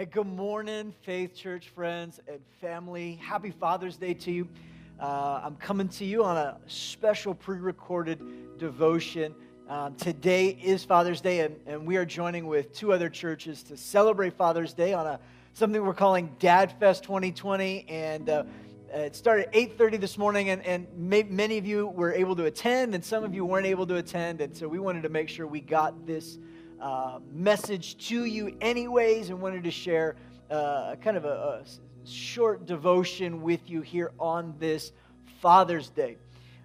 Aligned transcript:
Hey, 0.00 0.06
good 0.06 0.28
morning, 0.28 0.94
Faith 1.02 1.34
Church 1.34 1.68
friends 1.68 2.20
and 2.26 2.40
family. 2.58 3.20
Happy 3.22 3.50
Father's 3.50 3.98
Day 3.98 4.14
to 4.14 4.30
you. 4.32 4.48
Uh, 4.98 5.42
I'm 5.44 5.56
coming 5.56 5.90
to 5.90 6.06
you 6.06 6.24
on 6.24 6.38
a 6.38 6.56
special 6.68 7.34
pre 7.34 7.58
recorded 7.58 8.58
devotion. 8.58 9.34
Um, 9.68 9.94
today 9.96 10.58
is 10.64 10.84
Father's 10.84 11.20
Day, 11.20 11.40
and, 11.40 11.54
and 11.66 11.86
we 11.86 11.98
are 11.98 12.06
joining 12.06 12.46
with 12.46 12.72
two 12.72 12.94
other 12.94 13.10
churches 13.10 13.62
to 13.64 13.76
celebrate 13.76 14.32
Father's 14.32 14.72
Day 14.72 14.94
on 14.94 15.06
a 15.06 15.20
something 15.52 15.84
we're 15.84 15.92
calling 15.92 16.34
Dad 16.38 16.72
Fest 16.80 17.02
2020. 17.02 17.84
And 17.86 18.30
uh, 18.30 18.44
it 18.94 19.14
started 19.14 19.48
at 19.48 19.52
8.30 19.52 20.00
this 20.00 20.16
morning, 20.16 20.48
and, 20.48 20.64
and 20.64 20.86
may, 20.96 21.24
many 21.24 21.58
of 21.58 21.66
you 21.66 21.88
were 21.88 22.14
able 22.14 22.34
to 22.36 22.46
attend, 22.46 22.94
and 22.94 23.04
some 23.04 23.22
of 23.22 23.34
you 23.34 23.44
weren't 23.44 23.66
able 23.66 23.86
to 23.88 23.96
attend. 23.96 24.40
And 24.40 24.56
so 24.56 24.66
we 24.66 24.78
wanted 24.78 25.02
to 25.02 25.10
make 25.10 25.28
sure 25.28 25.46
we 25.46 25.60
got 25.60 26.06
this 26.06 26.38
uh, 26.80 27.18
message 27.30 28.08
to 28.08 28.24
you, 28.24 28.56
anyways, 28.60 29.28
and 29.28 29.40
wanted 29.40 29.64
to 29.64 29.70
share 29.70 30.16
uh, 30.50 30.96
kind 30.96 31.16
of 31.16 31.24
a, 31.24 31.28
a, 31.28 31.64
short 32.06 32.64
devotion 32.64 33.42
with 33.42 33.68
you 33.68 33.82
here 33.82 34.10
on 34.18 34.54
this 34.58 34.92
Father's 35.40 35.90
Day. 35.90 36.16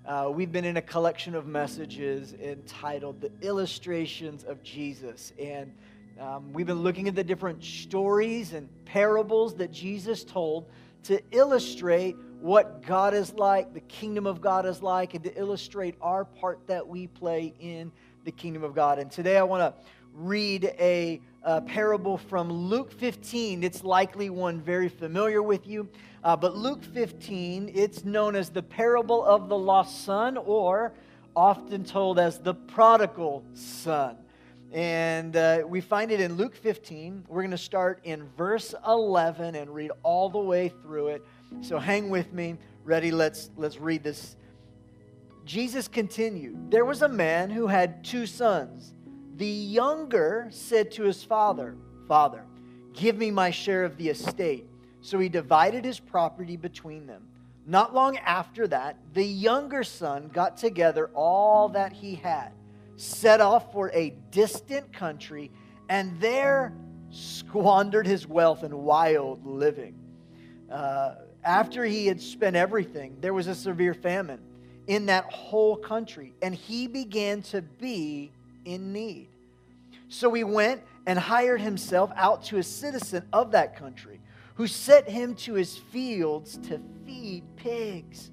Uh, 0.05 0.31
we've 0.33 0.51
been 0.51 0.63
in 0.63 0.77
a 0.77 0.81
collection 0.81 1.35
of 1.35 1.45
messages 1.45 2.33
entitled 2.33 3.19
The 3.19 3.31
Illustrations 3.41 4.45
of 4.45 4.63
Jesus. 4.63 5.33
And 5.37 5.73
um, 6.19 6.53
we've 6.53 6.65
been 6.65 6.83
looking 6.83 7.09
at 7.09 7.15
the 7.15 7.23
different 7.23 7.61
stories 7.61 8.53
and 8.53 8.69
parables 8.85 9.55
that 9.55 9.71
Jesus 9.71 10.23
told 10.23 10.69
to 11.03 11.21
illustrate 11.31 12.15
what 12.39 12.81
God 12.81 13.13
is 13.13 13.33
like, 13.33 13.73
the 13.73 13.81
kingdom 13.81 14.25
of 14.25 14.39
God 14.39 14.65
is 14.65 14.81
like, 14.81 15.13
and 15.13 15.23
to 15.25 15.37
illustrate 15.37 15.95
our 16.01 16.23
part 16.23 16.65
that 16.67 16.87
we 16.87 17.07
play 17.07 17.53
in 17.59 17.91
the 18.23 18.31
kingdom 18.31 18.63
of 18.63 18.73
God. 18.73 18.99
And 18.99 19.11
today 19.11 19.37
I 19.37 19.43
want 19.43 19.61
to 19.61 19.81
read 20.15 20.65
a, 20.79 21.21
a, 21.43 21.61
parable 21.61 22.17
from 22.17 22.51
Luke 22.51 22.91
15. 22.91 23.63
It's 23.63 23.83
likely 23.83 24.29
one 24.29 24.61
very 24.61 24.87
familiar 24.87 25.43
with 25.43 25.67
you. 25.67 25.89
Uh, 26.23 26.35
but 26.35 26.55
Luke 26.55 26.83
15, 26.83 27.71
it's 27.73 28.05
known 28.05 28.35
as 28.35 28.49
the 28.49 28.63
parable 28.63 29.23
of 29.23 29.49
the 29.49 29.57
lost 29.57 30.05
son, 30.05 30.37
or 30.37 30.93
often 31.35 31.83
told 31.83 32.17
as 32.17 32.39
the 32.39 32.53
prodigal 32.53 33.43
son. 33.53 34.17
And 34.71 35.35
uh, 35.35 35.63
we 35.67 35.81
find 35.81 36.11
it 36.11 36.19
in 36.19 36.35
Luke 36.35 36.55
15. 36.55 37.25
We're 37.27 37.41
going 37.41 37.51
to 37.51 37.57
start 37.57 37.99
in 38.03 38.27
verse 38.37 38.73
11 38.87 39.55
and 39.55 39.73
read 39.73 39.91
all 40.01 40.29
the 40.29 40.39
way 40.39 40.69
through 40.81 41.07
it. 41.09 41.25
So 41.61 41.77
hang 41.77 42.09
with 42.09 42.33
me. 42.33 42.57
Ready? 42.83 43.11
Let's, 43.11 43.51
let's 43.57 43.79
read 43.79 44.03
this. 44.03 44.35
Jesus 45.45 45.87
continued 45.87 46.71
There 46.71 46.85
was 46.85 47.03
a 47.03 47.07
man 47.07 47.51
who 47.51 47.67
had 47.67 48.03
two 48.03 48.25
sons. 48.25 48.95
The 49.37 49.45
younger 49.45 50.47
said 50.51 50.91
to 50.91 51.03
his 51.03 51.23
father, 51.23 51.75
Father, 52.07 52.43
give 52.93 53.17
me 53.17 53.31
my 53.31 53.51
share 53.51 53.83
of 53.83 53.97
the 53.97 54.09
estate. 54.09 54.65
So 55.01 55.19
he 55.19 55.29
divided 55.29 55.83
his 55.83 55.99
property 55.99 56.55
between 56.55 57.05
them. 57.05 57.27
Not 57.67 57.93
long 57.93 58.17
after 58.17 58.67
that, 58.67 58.97
the 59.13 59.25
younger 59.25 59.83
son 59.83 60.29
got 60.31 60.55
together 60.57 61.09
all 61.13 61.69
that 61.69 61.91
he 61.91 62.15
had, 62.15 62.51
set 62.95 63.41
off 63.41 63.71
for 63.71 63.91
a 63.91 64.11
distant 64.31 64.93
country, 64.93 65.51
and 65.89 66.19
there 66.19 66.73
squandered 67.09 68.07
his 68.07 68.27
wealth 68.27 68.63
in 68.63 68.83
wild 68.83 69.45
living. 69.45 69.95
Uh, 70.71 71.15
after 71.43 71.83
he 71.83 72.07
had 72.07 72.21
spent 72.21 72.55
everything, 72.55 73.17
there 73.19 73.33
was 73.33 73.47
a 73.47 73.55
severe 73.55 73.93
famine 73.93 74.39
in 74.87 75.07
that 75.07 75.25
whole 75.25 75.75
country, 75.75 76.33
and 76.41 76.53
he 76.53 76.87
began 76.87 77.41
to 77.41 77.61
be 77.61 78.31
in 78.65 78.91
need. 78.91 79.29
So 80.09 80.33
he 80.33 80.43
went 80.43 80.81
and 81.05 81.17
hired 81.17 81.61
himself 81.61 82.11
out 82.15 82.43
to 82.45 82.57
a 82.57 82.63
citizen 82.63 83.23
of 83.31 83.51
that 83.51 83.75
country, 83.77 84.19
who 84.55 84.67
sent 84.67 85.07
him 85.07 85.35
to 85.35 85.53
his 85.53 85.77
fields 85.77 86.57
to 86.57 86.79
feed 87.05 87.43
pigs. 87.55 88.31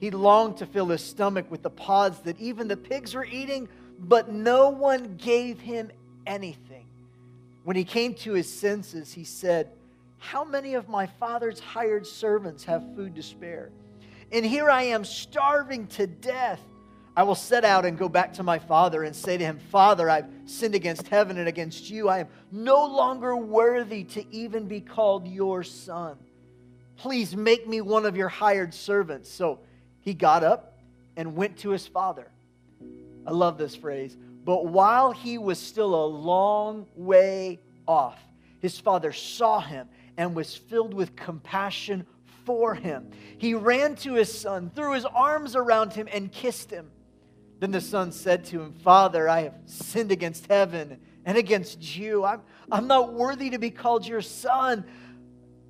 He 0.00 0.10
longed 0.10 0.58
to 0.58 0.66
fill 0.66 0.86
his 0.86 1.02
stomach 1.02 1.50
with 1.50 1.62
the 1.62 1.70
pods 1.70 2.20
that 2.20 2.38
even 2.40 2.68
the 2.68 2.76
pigs 2.76 3.14
were 3.14 3.24
eating, 3.24 3.68
but 3.98 4.32
no 4.32 4.70
one 4.70 5.16
gave 5.16 5.60
him 5.60 5.90
anything. 6.26 6.86
When 7.64 7.76
he 7.76 7.84
came 7.84 8.14
to 8.14 8.32
his 8.32 8.52
senses, 8.52 9.12
he 9.12 9.24
said, 9.24 9.70
How 10.18 10.44
many 10.44 10.74
of 10.74 10.88
my 10.88 11.06
father's 11.06 11.60
hired 11.60 12.06
servants 12.06 12.64
have 12.64 12.94
food 12.94 13.14
to 13.16 13.22
spare? 13.22 13.70
And 14.32 14.44
here 14.44 14.70
I 14.70 14.84
am 14.84 15.04
starving 15.04 15.86
to 15.88 16.06
death. 16.06 16.60
I 17.18 17.24
will 17.24 17.34
set 17.34 17.64
out 17.64 17.84
and 17.84 17.98
go 17.98 18.08
back 18.08 18.34
to 18.34 18.44
my 18.44 18.60
father 18.60 19.02
and 19.02 19.14
say 19.14 19.36
to 19.36 19.44
him, 19.44 19.58
Father, 19.72 20.08
I've 20.08 20.28
sinned 20.44 20.76
against 20.76 21.08
heaven 21.08 21.36
and 21.36 21.48
against 21.48 21.90
you. 21.90 22.08
I 22.08 22.20
am 22.20 22.28
no 22.52 22.86
longer 22.86 23.36
worthy 23.36 24.04
to 24.04 24.24
even 24.32 24.68
be 24.68 24.80
called 24.80 25.26
your 25.26 25.64
son. 25.64 26.16
Please 26.96 27.34
make 27.34 27.66
me 27.66 27.80
one 27.80 28.06
of 28.06 28.16
your 28.16 28.28
hired 28.28 28.72
servants. 28.72 29.28
So 29.28 29.58
he 29.98 30.14
got 30.14 30.44
up 30.44 30.78
and 31.16 31.34
went 31.34 31.56
to 31.56 31.70
his 31.70 31.88
father. 31.88 32.30
I 33.26 33.32
love 33.32 33.58
this 33.58 33.74
phrase. 33.74 34.16
But 34.44 34.66
while 34.66 35.10
he 35.10 35.38
was 35.38 35.58
still 35.58 35.96
a 35.96 36.06
long 36.06 36.86
way 36.94 37.58
off, 37.88 38.20
his 38.60 38.78
father 38.78 39.12
saw 39.12 39.58
him 39.58 39.88
and 40.16 40.36
was 40.36 40.54
filled 40.54 40.94
with 40.94 41.16
compassion 41.16 42.06
for 42.44 42.76
him. 42.76 43.10
He 43.38 43.54
ran 43.54 43.96
to 43.96 44.14
his 44.14 44.32
son, 44.32 44.70
threw 44.72 44.92
his 44.92 45.04
arms 45.04 45.56
around 45.56 45.94
him, 45.94 46.06
and 46.12 46.30
kissed 46.30 46.70
him. 46.70 46.92
Then 47.60 47.72
the 47.72 47.80
son 47.80 48.12
said 48.12 48.44
to 48.46 48.60
him, 48.60 48.72
Father, 48.72 49.28
I 49.28 49.42
have 49.42 49.54
sinned 49.66 50.12
against 50.12 50.46
heaven 50.46 51.00
and 51.24 51.36
against 51.36 51.96
you. 51.96 52.24
I'm, 52.24 52.42
I'm 52.70 52.86
not 52.86 53.12
worthy 53.12 53.50
to 53.50 53.58
be 53.58 53.70
called 53.70 54.06
your 54.06 54.20
son. 54.20 54.84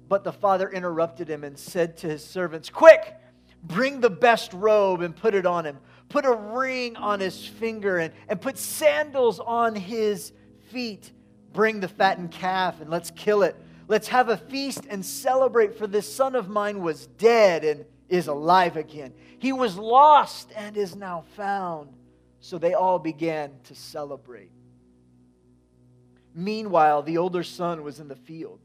But 0.08 0.24
the 0.24 0.32
father 0.32 0.70
interrupted 0.70 1.28
him 1.28 1.44
and 1.44 1.58
said 1.58 1.96
to 1.98 2.08
his 2.08 2.24
servants, 2.24 2.70
Quick, 2.70 3.14
bring 3.62 4.00
the 4.00 4.10
best 4.10 4.52
robe 4.52 5.00
and 5.00 5.14
put 5.14 5.34
it 5.34 5.46
on 5.46 5.64
him. 5.64 5.78
Put 6.08 6.24
a 6.24 6.32
ring 6.32 6.96
on 6.96 7.20
his 7.20 7.44
finger 7.46 7.98
and, 7.98 8.14
and 8.28 8.40
put 8.40 8.56
sandals 8.56 9.40
on 9.40 9.74
his 9.74 10.32
feet. 10.70 11.12
Bring 11.52 11.80
the 11.80 11.88
fattened 11.88 12.30
calf 12.30 12.80
and 12.80 12.90
let's 12.90 13.10
kill 13.10 13.42
it. 13.42 13.56
Let's 13.88 14.08
have 14.08 14.28
a 14.28 14.36
feast 14.36 14.86
and 14.88 15.04
celebrate, 15.04 15.78
for 15.78 15.86
this 15.86 16.12
son 16.12 16.34
of 16.34 16.48
mine 16.48 16.82
was 16.82 17.06
dead 17.06 17.64
and 17.64 17.86
is 18.08 18.28
alive 18.28 18.76
again. 18.76 19.12
He 19.38 19.52
was 19.52 19.76
lost 19.76 20.52
and 20.56 20.76
is 20.76 20.96
now 20.96 21.24
found. 21.36 21.90
So 22.40 22.58
they 22.58 22.74
all 22.74 22.98
began 22.98 23.52
to 23.64 23.74
celebrate. 23.74 24.52
Meanwhile, 26.34 27.02
the 27.02 27.18
older 27.18 27.42
son 27.42 27.82
was 27.82 28.00
in 28.00 28.08
the 28.08 28.16
field. 28.16 28.60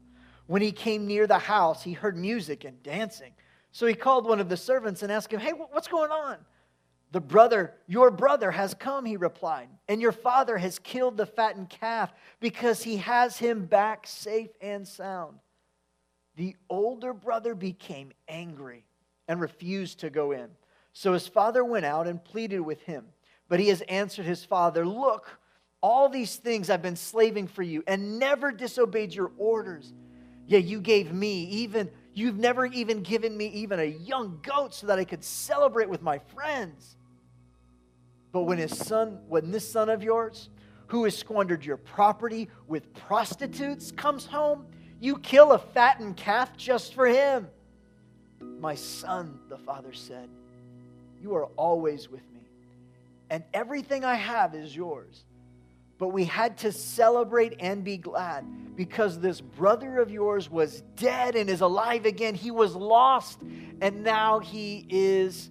When 0.46 0.62
he 0.62 0.72
came 0.72 1.06
near 1.06 1.26
the 1.26 1.38
house, 1.38 1.82
he 1.82 1.92
heard 1.92 2.16
music 2.16 2.64
and 2.64 2.80
dancing. 2.82 3.32
So 3.72 3.86
he 3.86 3.94
called 3.94 4.26
one 4.26 4.40
of 4.40 4.48
the 4.48 4.56
servants 4.56 5.02
and 5.02 5.10
asked 5.10 5.32
him, 5.32 5.40
Hey, 5.40 5.50
what's 5.50 5.88
going 5.88 6.10
on? 6.10 6.36
The 7.10 7.20
brother, 7.20 7.74
your 7.86 8.10
brother 8.10 8.50
has 8.50 8.74
come, 8.74 9.04
he 9.04 9.16
replied, 9.16 9.68
and 9.88 10.00
your 10.00 10.12
father 10.12 10.58
has 10.58 10.78
killed 10.78 11.16
the 11.16 11.26
fattened 11.26 11.70
calf 11.70 12.12
because 12.40 12.82
he 12.82 12.96
has 12.98 13.36
him 13.36 13.66
back 13.66 14.06
safe 14.06 14.50
and 14.60 14.86
sound. 14.86 15.38
The 16.36 16.56
older 16.68 17.12
brother 17.12 17.54
became 17.54 18.10
angry 18.28 18.84
and 19.28 19.40
refused 19.40 20.00
to 20.00 20.10
go 20.10 20.32
in. 20.32 20.48
So 20.92 21.12
his 21.12 21.26
father 21.26 21.64
went 21.64 21.84
out 21.84 22.06
and 22.06 22.22
pleaded 22.22 22.60
with 22.60 22.82
him. 22.82 23.06
But 23.48 23.60
he 23.60 23.68
has 23.68 23.82
answered 23.82 24.26
his 24.26 24.44
father, 24.44 24.86
Look, 24.86 25.28
all 25.80 26.08
these 26.08 26.36
things 26.36 26.70
I've 26.70 26.82
been 26.82 26.96
slaving 26.96 27.46
for 27.46 27.62
you 27.62 27.82
and 27.86 28.18
never 28.18 28.52
disobeyed 28.52 29.14
your 29.14 29.32
orders. 29.36 29.92
Yet 30.46 30.64
you 30.64 30.80
gave 30.80 31.12
me 31.12 31.44
even, 31.44 31.90
you've 32.14 32.38
never 32.38 32.66
even 32.66 33.02
given 33.02 33.36
me 33.36 33.46
even 33.48 33.80
a 33.80 33.84
young 33.84 34.40
goat 34.42 34.74
so 34.74 34.86
that 34.86 34.98
I 34.98 35.04
could 35.04 35.24
celebrate 35.24 35.88
with 35.88 36.02
my 36.02 36.18
friends. 36.18 36.96
But 38.32 38.42
when 38.42 38.58
his 38.58 38.76
son, 38.76 39.20
when 39.28 39.50
this 39.50 39.70
son 39.70 39.88
of 39.88 40.02
yours, 40.02 40.48
who 40.88 41.04
has 41.04 41.16
squandered 41.16 41.64
your 41.64 41.76
property 41.76 42.48
with 42.66 42.92
prostitutes, 42.94 43.90
comes 43.92 44.26
home, 44.26 44.66
you 45.00 45.18
kill 45.18 45.52
a 45.52 45.58
fattened 45.58 46.16
calf 46.16 46.56
just 46.56 46.94
for 46.94 47.06
him. 47.06 47.48
My 48.64 48.76
son, 48.76 49.40
the 49.50 49.58
father 49.58 49.92
said, 49.92 50.26
You 51.20 51.34
are 51.34 51.44
always 51.58 52.08
with 52.08 52.22
me, 52.32 52.48
and 53.28 53.44
everything 53.52 54.06
I 54.06 54.14
have 54.14 54.54
is 54.54 54.74
yours. 54.74 55.22
But 55.98 56.08
we 56.08 56.24
had 56.24 56.56
to 56.58 56.72
celebrate 56.72 57.56
and 57.60 57.84
be 57.84 57.98
glad 57.98 58.74
because 58.74 59.20
this 59.20 59.42
brother 59.42 59.98
of 59.98 60.10
yours 60.10 60.48
was 60.48 60.80
dead 60.96 61.36
and 61.36 61.50
is 61.50 61.60
alive 61.60 62.06
again. 62.06 62.34
He 62.34 62.50
was 62.50 62.74
lost, 62.74 63.42
and 63.82 64.02
now 64.02 64.38
he 64.38 64.86
is 64.88 65.50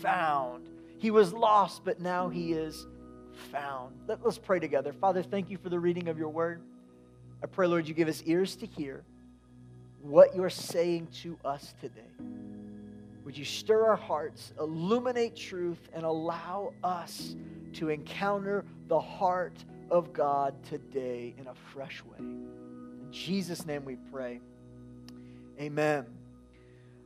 found. 0.00 0.68
He 0.98 1.12
was 1.12 1.32
lost, 1.32 1.84
but 1.84 2.00
now 2.00 2.28
he 2.28 2.54
is 2.54 2.88
found. 3.52 3.94
Let, 4.08 4.26
us 4.26 4.36
pray 4.36 4.58
together. 4.58 4.92
Father, 4.92 5.22
thank 5.22 5.48
you 5.48 5.58
for 5.58 5.68
the 5.68 5.78
reading 5.78 6.08
of 6.08 6.18
your 6.18 6.30
word. 6.30 6.60
I 7.40 7.46
pray, 7.46 7.68
Lord, 7.68 7.86
you 7.86 7.94
give 7.94 8.08
us 8.08 8.20
ears 8.26 8.56
to 8.56 8.66
hear 8.66 9.04
what 10.02 10.34
you're 10.34 10.50
saying 10.50 11.08
to 11.22 11.38
us 11.44 11.74
today. 11.80 12.00
Would 13.24 13.38
you 13.38 13.44
stir 13.44 13.86
our 13.86 13.96
hearts, 13.96 14.52
illuminate 14.58 15.36
truth, 15.36 15.78
and 15.94 16.04
allow 16.04 16.74
us 16.82 17.36
to 17.74 17.88
encounter 17.88 18.64
the 18.88 19.00
heart 19.00 19.64
of 19.90 20.12
God 20.12 20.54
today 20.64 21.34
in 21.38 21.46
a 21.46 21.54
fresh 21.72 22.02
way? 22.04 22.18
In 22.18 23.08
Jesus' 23.12 23.64
name 23.64 23.84
we 23.84 23.96
pray. 24.10 24.40
Amen. 25.60 26.06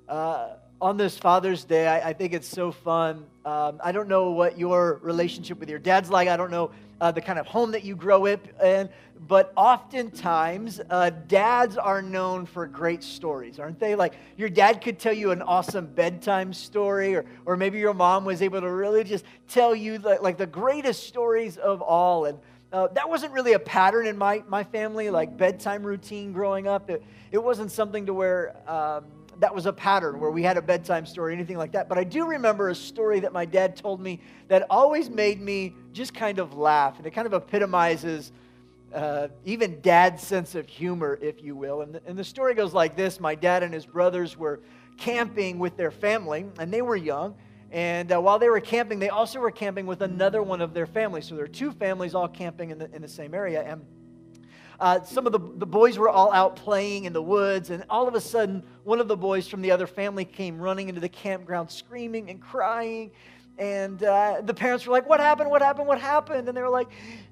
Uh, 0.08 0.54
on 0.81 0.96
this 0.96 1.19
Father's 1.19 1.64
Day, 1.64 1.87
I, 1.87 2.10
I, 2.10 2.12
think 2.12 2.32
it's 2.32 2.46
so 2.46 2.70
fun. 2.70 3.26
Um, 3.44 3.81
I 3.82 3.93
don't 3.93 4.08
know 4.08 4.31
what 4.31 4.58
your 4.58 5.00
relationship 5.02 5.58
with 5.58 5.69
your 5.69 5.78
dad's 5.78 6.10
like. 6.10 6.28
I 6.28 6.37
don't 6.37 6.50
know 6.50 6.70
uh, 7.00 7.10
the 7.12 7.20
kind 7.20 7.38
of 7.38 7.46
home 7.46 7.72
that 7.72 7.84
you 7.84 7.94
grow 7.96 8.26
up 8.26 8.40
in, 8.62 8.88
but 9.28 9.52
oftentimes 9.56 10.81
uh, 10.90 11.10
dads 11.26 11.76
are 11.76 12.02
known 12.02 12.46
for 12.46 12.66
great 12.66 13.02
stories, 13.02 13.58
aren't 13.58 13.78
they? 13.78 13.94
Like 13.94 14.14
your 14.37 14.48
dad 14.48 14.81
could 14.81 14.98
tell 14.98 15.12
you 15.12 15.31
an 15.31 15.43
awesome 15.43 15.87
bedtime 15.87 16.52
story, 16.52 17.14
or, 17.14 17.25
or 17.44 17.56
maybe 17.56 17.78
your 17.78 17.94
mom 17.94 18.25
was 18.25 18.43
able 18.43 18.60
to 18.60 18.70
really 18.70 19.04
just 19.04 19.25
tell 19.48 19.75
you 19.75 19.98
like, 19.98 20.22
like 20.22 20.38
the 20.38 20.46
greatest 20.46 21.06
stories 21.06 21.56
of 21.56 21.82
all. 21.82 22.26
And 22.26 22.38
uh, 22.72 22.88
that 22.88 23.08
wasn't 23.08 23.32
really 23.32 23.52
a 23.52 23.58
pattern 23.58 24.06
in 24.06 24.16
my, 24.16 24.43
my 24.48 24.64
family, 24.64 25.10
like 25.10 25.37
bedtime 25.37 25.82
routine 25.82 26.32
growing 26.32 26.66
up. 26.66 26.90
It, 26.90 27.02
it 27.31 27.43
wasn't 27.43 27.70
something 27.72 28.06
to 28.06 28.14
where. 28.14 28.56
Um, 28.70 29.04
that 29.40 29.54
was 29.54 29.66
a 29.66 29.72
pattern 29.72 30.18
where 30.20 30.30
we 30.30 30.42
had 30.42 30.56
a 30.56 30.62
bedtime 30.62 31.06
story, 31.06 31.34
anything 31.34 31.58
like 31.58 31.72
that. 31.72 31.88
But 31.88 31.98
I 31.98 32.04
do 32.04 32.26
remember 32.26 32.70
a 32.70 32.74
story 32.74 33.20
that 33.20 33.32
my 33.32 33.44
dad 33.44 33.76
told 33.76 34.00
me 34.00 34.20
that 34.48 34.66
always 34.70 35.10
made 35.10 35.40
me 35.40 35.74
just 35.92 36.14
kind 36.14 36.38
of 36.38 36.56
laugh. 36.56 36.98
And 36.98 37.06
it 37.06 37.10
kind 37.10 37.26
of 37.26 37.32
epitomizes 37.32 38.32
uh, 38.94 39.28
even 39.44 39.80
dad's 39.80 40.22
sense 40.22 40.54
of 40.54 40.66
humor, 40.66 41.18
if 41.20 41.42
you 41.42 41.54
will. 41.54 41.82
And 41.82 41.94
the, 41.94 42.02
and 42.06 42.18
the 42.18 42.24
story 42.24 42.54
goes 42.54 42.72
like 42.72 42.96
this 42.96 43.20
My 43.20 43.34
dad 43.34 43.62
and 43.62 43.74
his 43.74 43.86
brothers 43.86 44.36
were 44.36 44.60
camping 44.96 45.58
with 45.58 45.76
their 45.76 45.90
family, 45.90 46.46
and 46.58 46.72
they 46.72 46.82
were 46.82 46.96
young. 46.96 47.34
And 47.72 48.12
uh, 48.12 48.20
while 48.20 48.38
they 48.38 48.48
were 48.48 48.60
camping, 48.60 48.98
they 48.98 49.08
also 49.08 49.40
were 49.40 49.50
camping 49.50 49.86
with 49.86 50.00
another 50.00 50.42
one 50.42 50.60
of 50.60 50.72
their 50.72 50.86
families. 50.86 51.26
So 51.26 51.34
there 51.34 51.44
are 51.44 51.48
two 51.48 51.72
families 51.72 52.14
all 52.14 52.28
camping 52.28 52.70
in 52.70 52.78
the, 52.78 52.94
in 52.94 53.02
the 53.02 53.08
same 53.08 53.34
area. 53.34 53.62
And 53.62 53.84
uh, 54.78 55.02
some 55.02 55.26
of 55.26 55.32
the, 55.32 55.38
the 55.38 55.67
boys 55.67 55.99
were 55.99 56.08
all 56.08 56.32
out 56.32 56.56
playing 56.56 57.05
in 57.05 57.12
the 57.12 57.23
woods, 57.23 57.70
and 57.70 57.84
all 57.88 58.06
of 58.06 58.14
a 58.14 58.20
sudden, 58.20 58.62
one 58.84 59.00
of 59.00 59.08
the 59.08 59.17
boys 59.17 59.49
from 59.49 59.62
the 59.62 59.70
other 59.70 59.87
family 59.87 60.25
came 60.25 60.58
running 60.58 60.88
into 60.88 61.00
the 61.00 61.08
campground 61.08 61.70
screaming 61.70 62.31
and 62.31 62.40
crying. 62.40 63.11
And 63.58 64.02
uh, 64.02 64.43
the 64.44 64.52
parents 64.52 64.87
were 64.87 64.93
like, 64.93 65.08
What 65.08 65.20
happened? 65.20 65.50
What 65.50 65.62
happened? 65.62 65.88
What 65.88 66.00
happened? 66.00 66.49
And 66.49 66.56
they 66.56 66.61
were 66.61 66.69
like, 66.69 66.88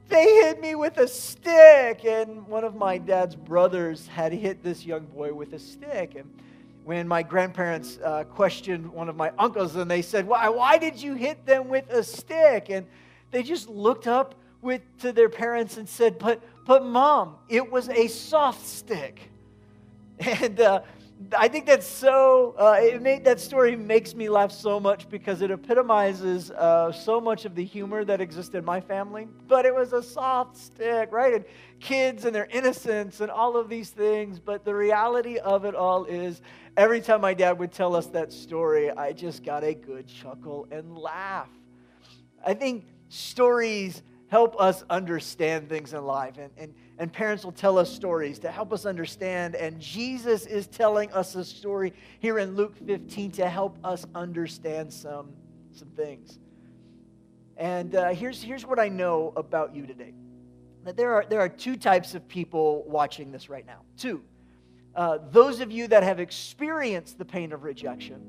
They 0.08 0.24
hit 0.24 0.60
me 0.60 0.74
with 0.74 0.96
a 0.96 1.06
stick. 1.06 2.04
And 2.06 2.46
one 2.46 2.64
of 2.64 2.74
my 2.74 2.96
dad's 2.96 3.36
brothers 3.36 4.06
had 4.06 4.32
hit 4.32 4.62
this 4.62 4.86
young 4.86 5.04
boy 5.04 5.34
with 5.34 5.52
a 5.52 5.58
stick. 5.58 6.14
And 6.14 6.30
when 6.84 7.08
my 7.08 7.22
grandparents 7.22 7.98
uh, 8.02 8.24
questioned 8.24 8.90
one 8.90 9.08
of 9.08 9.16
my 9.16 9.32
uncles, 9.38 9.74
and 9.74 9.90
they 9.90 10.02
said, 10.02 10.26
why, 10.26 10.48
why 10.50 10.76
did 10.76 11.00
you 11.02 11.14
hit 11.14 11.44
them 11.46 11.68
with 11.68 11.88
a 11.90 12.02
stick? 12.02 12.68
And 12.68 12.86
they 13.30 13.42
just 13.42 13.68
looked 13.68 14.06
up 14.06 14.34
with, 14.60 14.82
to 15.00 15.12
their 15.12 15.28
parents 15.28 15.76
and 15.76 15.88
said, 15.88 16.18
But 16.18 16.42
but 16.64 16.84
mom, 16.84 17.36
it 17.48 17.70
was 17.70 17.88
a 17.88 18.08
soft 18.08 18.66
stick. 18.66 19.30
And 20.20 20.60
uh, 20.60 20.82
I 21.36 21.48
think 21.48 21.66
that's 21.66 21.86
so, 21.86 22.54
uh, 22.58 22.76
it 22.80 23.00
made, 23.00 23.24
that 23.24 23.40
story 23.40 23.76
makes 23.76 24.14
me 24.14 24.28
laugh 24.28 24.52
so 24.52 24.80
much 24.80 25.08
because 25.08 25.42
it 25.42 25.50
epitomizes 25.50 26.50
uh, 26.50 26.92
so 26.92 27.20
much 27.20 27.44
of 27.44 27.54
the 27.54 27.64
humor 27.64 28.04
that 28.04 28.20
existed 28.20 28.58
in 28.58 28.64
my 28.64 28.80
family. 28.80 29.28
But 29.46 29.64
it 29.64 29.74
was 29.74 29.92
a 29.92 30.02
soft 30.02 30.56
stick, 30.56 31.10
right? 31.12 31.34
And 31.34 31.44
kids 31.80 32.24
and 32.24 32.34
their 32.34 32.46
innocence 32.46 33.20
and 33.20 33.30
all 33.30 33.56
of 33.56 33.68
these 33.68 33.90
things. 33.90 34.38
But 34.38 34.64
the 34.64 34.74
reality 34.74 35.38
of 35.38 35.64
it 35.64 35.74
all 35.74 36.04
is 36.04 36.42
every 36.76 37.00
time 37.00 37.20
my 37.20 37.34
dad 37.34 37.58
would 37.58 37.72
tell 37.72 37.94
us 37.94 38.06
that 38.08 38.32
story, 38.32 38.90
I 38.90 39.12
just 39.12 39.44
got 39.44 39.62
a 39.64 39.74
good 39.74 40.06
chuckle 40.08 40.66
and 40.70 40.96
laugh. 40.96 41.50
I 42.44 42.54
think 42.54 42.86
stories 43.08 44.02
help 44.28 44.60
us 44.60 44.82
understand 44.90 45.68
things 45.68 45.92
in 45.94 46.04
life. 46.04 46.38
And, 46.38 46.50
and, 46.56 46.74
and 46.98 47.12
parents 47.12 47.44
will 47.44 47.52
tell 47.52 47.78
us 47.78 47.92
stories 47.92 48.38
to 48.40 48.50
help 48.50 48.72
us 48.72 48.86
understand. 48.86 49.54
And 49.54 49.80
Jesus 49.80 50.46
is 50.46 50.66
telling 50.66 51.12
us 51.12 51.34
a 51.34 51.44
story 51.44 51.92
here 52.20 52.38
in 52.38 52.56
Luke 52.56 52.76
15 52.86 53.32
to 53.32 53.48
help 53.48 53.78
us 53.84 54.06
understand 54.14 54.92
some, 54.92 55.32
some 55.72 55.88
things. 55.88 56.38
And 57.56 57.94
uh, 57.94 58.08
here's, 58.10 58.42
here's 58.42 58.66
what 58.66 58.78
I 58.78 58.88
know 58.88 59.32
about 59.36 59.74
you 59.74 59.86
today 59.86 60.14
that 60.84 60.98
there 60.98 61.14
are, 61.14 61.24
there 61.26 61.40
are 61.40 61.48
two 61.48 61.76
types 61.76 62.14
of 62.14 62.28
people 62.28 62.84
watching 62.86 63.32
this 63.32 63.48
right 63.48 63.66
now. 63.66 63.80
Two. 63.96 64.22
Uh, 64.94 65.18
those 65.30 65.60
of 65.60 65.72
you 65.72 65.88
that 65.88 66.02
have 66.02 66.20
experienced 66.20 67.18
the 67.18 67.24
pain 67.24 67.52
of 67.52 67.64
rejection, 67.64 68.20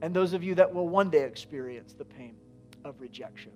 and 0.00 0.14
those 0.14 0.32
of 0.32 0.42
you 0.42 0.54
that 0.54 0.72
will 0.72 0.88
one 0.88 1.10
day 1.10 1.24
experience 1.24 1.92
the 1.92 2.04
pain 2.04 2.34
of 2.84 3.00
rejection. 3.00 3.52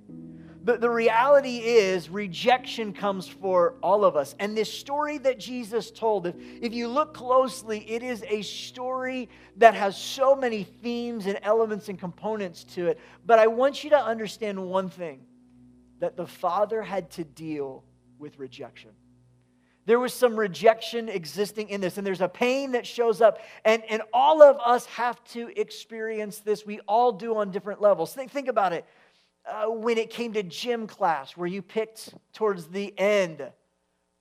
But 0.65 0.81
the 0.81 0.91
reality 0.91 1.59
is, 1.59 2.09
rejection 2.09 2.93
comes 2.93 3.27
for 3.27 3.75
all 3.83 4.05
of 4.05 4.15
us. 4.15 4.37
And 4.39 4.57
this 4.57 4.73
story 4.73 5.19
that 5.19 5.41
Jesus 5.41 5.91
told, 5.91 6.27
if, 6.27 6.37
if 6.39 6.73
you 6.73 6.87
look 6.87 7.15
closely, 7.15 7.79
it 7.91 8.03
is 8.03 8.23
a 8.29 8.43
story 8.43 9.29
that 9.57 9.75
has 9.75 9.97
so 9.97 10.37
many 10.37 10.63
themes 10.63 11.27
and 11.27 11.39
elements 11.43 11.89
and 11.89 11.99
components 11.99 12.63
to 12.65 12.87
it. 12.87 13.01
But 13.27 13.41
I 13.41 13.49
want 13.49 13.83
you 13.83 13.91
to 13.91 13.99
understand 13.99 14.65
one 14.65 14.89
thing 14.89 15.27
that 15.99 16.17
the 16.17 16.27
Father 16.27 16.81
had 16.81 17.11
to 17.13 17.25
deal 17.25 17.83
with 18.19 18.39
rejection. 18.39 18.91
There 19.85 19.99
was 19.99 20.15
some 20.15 20.37
rejection 20.37 21.09
existing 21.09 21.71
in 21.71 21.81
this, 21.81 21.99
and 21.99 22.07
there's 22.07 22.21
a 22.21 22.29
pain 22.29 22.73
that 22.73 22.87
shows 22.87 23.21
up, 23.21 23.41
and, 23.65 23.83
and 23.91 24.03
all 24.13 24.41
of 24.41 24.59
us 24.65 24.87
have 24.87 25.23
to 25.31 25.51
experience 25.59 26.39
this. 26.39 26.65
We 26.65 26.79
all 26.87 27.11
do 27.11 27.37
on 27.37 27.51
different 27.51 27.81
levels. 27.81 28.15
Think, 28.15 28.31
think 28.31 28.47
about 28.47 28.73
it 28.73 28.85
uh, 29.47 29.67
when 29.67 29.99
it 29.99 30.11
came 30.11 30.33
to 30.35 30.43
gym 30.43 30.87
class 30.87 31.37
where 31.37 31.49
you 31.49 31.63
picked 31.63 32.15
towards 32.33 32.67
the 32.69 32.97
end 32.99 33.43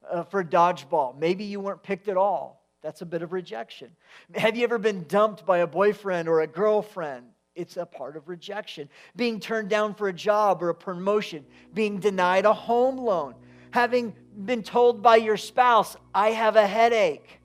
uh, 0.10 0.24
for 0.24 0.44
dodgeball. 0.44 1.18
Maybe 1.18 1.44
you 1.44 1.60
weren't 1.60 1.84
picked 1.84 2.08
at 2.08 2.18
all. 2.18 2.66
That's 2.82 3.02
a 3.02 3.06
bit 3.06 3.22
of 3.22 3.32
rejection. 3.32 3.92
Have 4.34 4.58
you 4.58 4.64
ever 4.64 4.80
been 4.80 5.04
dumped 5.08 5.46
by 5.46 5.60
a 5.60 5.68
boyfriend 5.68 6.28
or 6.28 6.42
a 6.42 6.48
girlfriend? 6.48 7.26
It's 7.54 7.78
a 7.78 7.86
part 7.86 8.18
of 8.18 8.28
rejection. 8.28 8.90
Being 9.16 9.40
turned 9.40 9.70
down 9.70 9.94
for 9.94 10.08
a 10.08 10.14
job 10.14 10.64
or 10.64 10.70
a 10.70 10.76
promotion, 10.76 11.46
being 11.74 12.00
denied 12.00 12.46
a 12.46 12.54
home 12.54 12.98
loan, 12.98 13.36
having 13.70 14.16
been 14.46 14.64
told 14.64 15.04
by 15.04 15.18
your 15.18 15.38
spouse, 15.38 15.96
I 16.16 16.32
have 16.32 16.56
a 16.56 16.66
headache. 16.66 17.40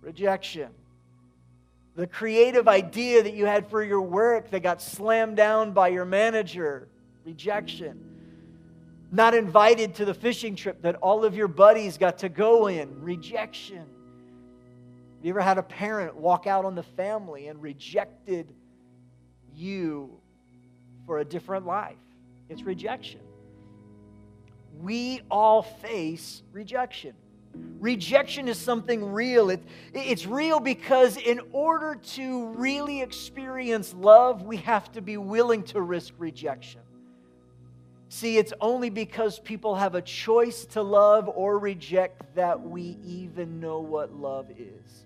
Rejection 0.00 0.70
the 2.00 2.06
creative 2.06 2.66
idea 2.66 3.22
that 3.22 3.34
you 3.34 3.44
had 3.44 3.68
for 3.68 3.84
your 3.84 4.00
work 4.00 4.50
that 4.52 4.60
got 4.60 4.80
slammed 4.80 5.36
down 5.36 5.72
by 5.72 5.88
your 5.88 6.06
manager, 6.06 6.88
rejection. 7.26 8.02
Not 9.12 9.34
invited 9.34 9.96
to 9.96 10.06
the 10.06 10.14
fishing 10.14 10.56
trip 10.56 10.80
that 10.80 10.94
all 11.02 11.26
of 11.26 11.36
your 11.36 11.46
buddies 11.46 11.98
got 11.98 12.16
to 12.20 12.30
go 12.30 12.68
in, 12.68 13.02
rejection. 13.02 13.80
Have 13.80 15.24
you 15.24 15.28
ever 15.28 15.42
had 15.42 15.58
a 15.58 15.62
parent 15.62 16.16
walk 16.16 16.46
out 16.46 16.64
on 16.64 16.74
the 16.74 16.82
family 16.82 17.48
and 17.48 17.60
rejected 17.60 18.50
you 19.54 20.10
for 21.04 21.18
a 21.18 21.24
different 21.24 21.66
life? 21.66 21.98
It's 22.48 22.62
rejection. 22.62 23.20
We 24.78 25.20
all 25.30 25.60
face 25.60 26.42
rejection. 26.50 27.12
Rejection 27.54 28.46
is 28.46 28.58
something 28.58 29.12
real. 29.12 29.50
It, 29.50 29.62
it's 29.94 30.26
real 30.26 30.60
because, 30.60 31.16
in 31.16 31.40
order 31.52 31.98
to 32.12 32.48
really 32.48 33.00
experience 33.00 33.94
love, 33.94 34.42
we 34.42 34.58
have 34.58 34.92
to 34.92 35.00
be 35.00 35.16
willing 35.16 35.62
to 35.64 35.80
risk 35.80 36.12
rejection. 36.18 36.82
See, 38.10 38.38
it's 38.38 38.52
only 38.60 38.90
because 38.90 39.38
people 39.38 39.76
have 39.76 39.94
a 39.94 40.02
choice 40.02 40.64
to 40.66 40.82
love 40.82 41.28
or 41.28 41.58
reject 41.58 42.34
that 42.34 42.60
we 42.60 42.98
even 43.04 43.60
know 43.60 43.78
what 43.80 44.12
love 44.12 44.50
is. 44.50 45.04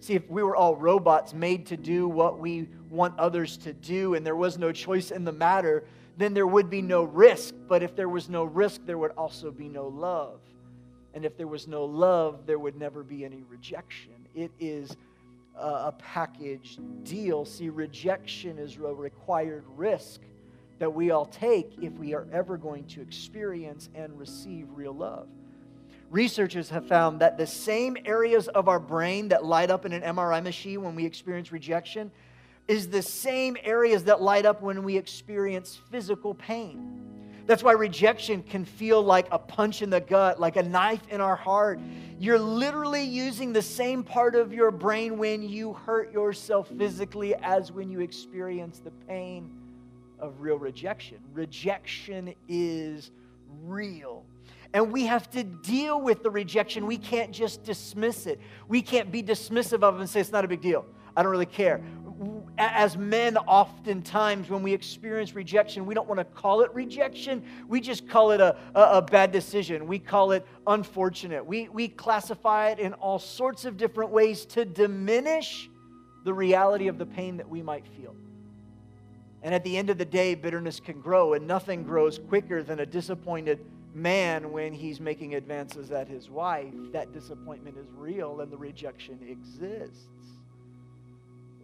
See, 0.00 0.14
if 0.14 0.28
we 0.28 0.42
were 0.42 0.56
all 0.56 0.76
robots 0.76 1.32
made 1.32 1.64
to 1.66 1.76
do 1.76 2.08
what 2.08 2.38
we 2.38 2.68
want 2.90 3.18
others 3.18 3.56
to 3.58 3.72
do 3.72 4.14
and 4.14 4.26
there 4.26 4.36
was 4.36 4.58
no 4.58 4.72
choice 4.72 5.10
in 5.12 5.24
the 5.24 5.32
matter, 5.32 5.84
then 6.18 6.34
there 6.34 6.46
would 6.46 6.68
be 6.68 6.82
no 6.82 7.04
risk. 7.04 7.54
But 7.68 7.82
if 7.82 7.96
there 7.96 8.08
was 8.08 8.28
no 8.28 8.44
risk, 8.44 8.82
there 8.84 8.98
would 8.98 9.12
also 9.12 9.50
be 9.50 9.68
no 9.68 9.86
love. 9.86 10.40
And 11.14 11.24
if 11.24 11.36
there 11.36 11.46
was 11.46 11.66
no 11.68 11.84
love, 11.84 12.44
there 12.44 12.58
would 12.58 12.76
never 12.76 13.02
be 13.02 13.24
any 13.24 13.44
rejection. 13.48 14.12
It 14.34 14.50
is 14.58 14.96
a 15.56 15.92
package 15.92 16.78
deal. 17.04 17.44
See, 17.44 17.68
rejection 17.68 18.58
is 18.58 18.76
a 18.76 18.92
required 18.92 19.64
risk 19.76 20.20
that 20.80 20.92
we 20.92 21.12
all 21.12 21.26
take 21.26 21.72
if 21.80 21.92
we 21.92 22.14
are 22.14 22.26
ever 22.32 22.56
going 22.56 22.84
to 22.88 23.00
experience 23.00 23.88
and 23.94 24.18
receive 24.18 24.66
real 24.74 24.92
love. 24.92 25.28
Researchers 26.10 26.68
have 26.70 26.86
found 26.88 27.20
that 27.20 27.38
the 27.38 27.46
same 27.46 27.96
areas 28.04 28.48
of 28.48 28.68
our 28.68 28.80
brain 28.80 29.28
that 29.28 29.44
light 29.44 29.70
up 29.70 29.86
in 29.86 29.92
an 29.92 30.02
MRI 30.02 30.42
machine 30.42 30.82
when 30.82 30.96
we 30.96 31.06
experience 31.06 31.52
rejection 31.52 32.10
is 32.66 32.88
the 32.88 33.02
same 33.02 33.56
areas 33.62 34.04
that 34.04 34.20
light 34.20 34.46
up 34.46 34.62
when 34.62 34.82
we 34.82 34.96
experience 34.96 35.80
physical 35.90 36.34
pain. 36.34 37.03
That's 37.46 37.62
why 37.62 37.72
rejection 37.72 38.42
can 38.42 38.64
feel 38.64 39.02
like 39.02 39.26
a 39.30 39.38
punch 39.38 39.82
in 39.82 39.90
the 39.90 40.00
gut, 40.00 40.40
like 40.40 40.56
a 40.56 40.62
knife 40.62 41.02
in 41.10 41.20
our 41.20 41.36
heart. 41.36 41.78
You're 42.18 42.38
literally 42.38 43.04
using 43.04 43.52
the 43.52 43.60
same 43.60 44.02
part 44.02 44.34
of 44.34 44.52
your 44.52 44.70
brain 44.70 45.18
when 45.18 45.42
you 45.42 45.74
hurt 45.74 46.12
yourself 46.12 46.68
physically 46.78 47.34
as 47.34 47.70
when 47.70 47.90
you 47.90 48.00
experience 48.00 48.78
the 48.78 48.92
pain 49.06 49.50
of 50.18 50.40
real 50.40 50.58
rejection. 50.58 51.18
Rejection 51.34 52.34
is 52.48 53.10
real. 53.62 54.24
And 54.72 54.90
we 54.90 55.04
have 55.04 55.30
to 55.30 55.44
deal 55.44 56.00
with 56.00 56.22
the 56.22 56.30
rejection. 56.30 56.86
We 56.86 56.98
can't 56.98 57.30
just 57.30 57.62
dismiss 57.62 58.26
it. 58.26 58.40
We 58.68 58.80
can't 58.80 59.12
be 59.12 59.22
dismissive 59.22 59.82
of 59.82 59.96
it 59.96 60.00
and 60.00 60.08
say, 60.08 60.20
it's 60.20 60.32
not 60.32 60.44
a 60.44 60.48
big 60.48 60.62
deal. 60.62 60.86
I 61.16 61.22
don't 61.22 61.30
really 61.30 61.46
care. 61.46 61.80
As 62.56 62.96
men, 62.96 63.36
oftentimes 63.36 64.48
when 64.48 64.62
we 64.62 64.72
experience 64.72 65.34
rejection, 65.34 65.86
we 65.86 65.94
don't 65.94 66.08
want 66.08 66.20
to 66.20 66.24
call 66.24 66.60
it 66.60 66.72
rejection. 66.72 67.42
We 67.66 67.80
just 67.80 68.08
call 68.08 68.30
it 68.30 68.40
a, 68.40 68.56
a, 68.74 68.98
a, 68.98 69.02
bad 69.02 69.32
decision. 69.32 69.88
We 69.88 69.98
call 69.98 70.30
it 70.32 70.46
unfortunate. 70.66 71.44
We, 71.44 71.68
we 71.68 71.88
classify 71.88 72.70
it 72.70 72.78
in 72.78 72.92
all 72.94 73.18
sorts 73.18 73.64
of 73.64 73.76
different 73.76 74.12
ways 74.12 74.44
to 74.46 74.64
diminish 74.64 75.68
the 76.24 76.32
reality 76.32 76.86
of 76.86 76.96
the 76.96 77.06
pain 77.06 77.36
that 77.38 77.48
we 77.48 77.60
might 77.60 77.86
feel. 77.96 78.14
And 79.42 79.52
at 79.52 79.64
the 79.64 79.76
end 79.76 79.90
of 79.90 79.98
the 79.98 80.04
day, 80.04 80.34
bitterness 80.34 80.78
can 80.78 81.00
grow, 81.00 81.34
and 81.34 81.46
nothing 81.46 81.82
grows 81.82 82.18
quicker 82.18 82.62
than 82.62 82.80
a 82.80 82.86
disappointed 82.86 83.66
man 83.94 84.52
when 84.52 84.72
he's 84.72 85.00
making 85.00 85.34
advances 85.34 85.90
at 85.90 86.08
his 86.08 86.30
wife. 86.30 86.72
That 86.92 87.12
disappointment 87.12 87.76
is 87.76 87.86
real 87.96 88.40
and 88.40 88.50
the 88.50 88.56
rejection 88.56 89.18
exists 89.28 90.08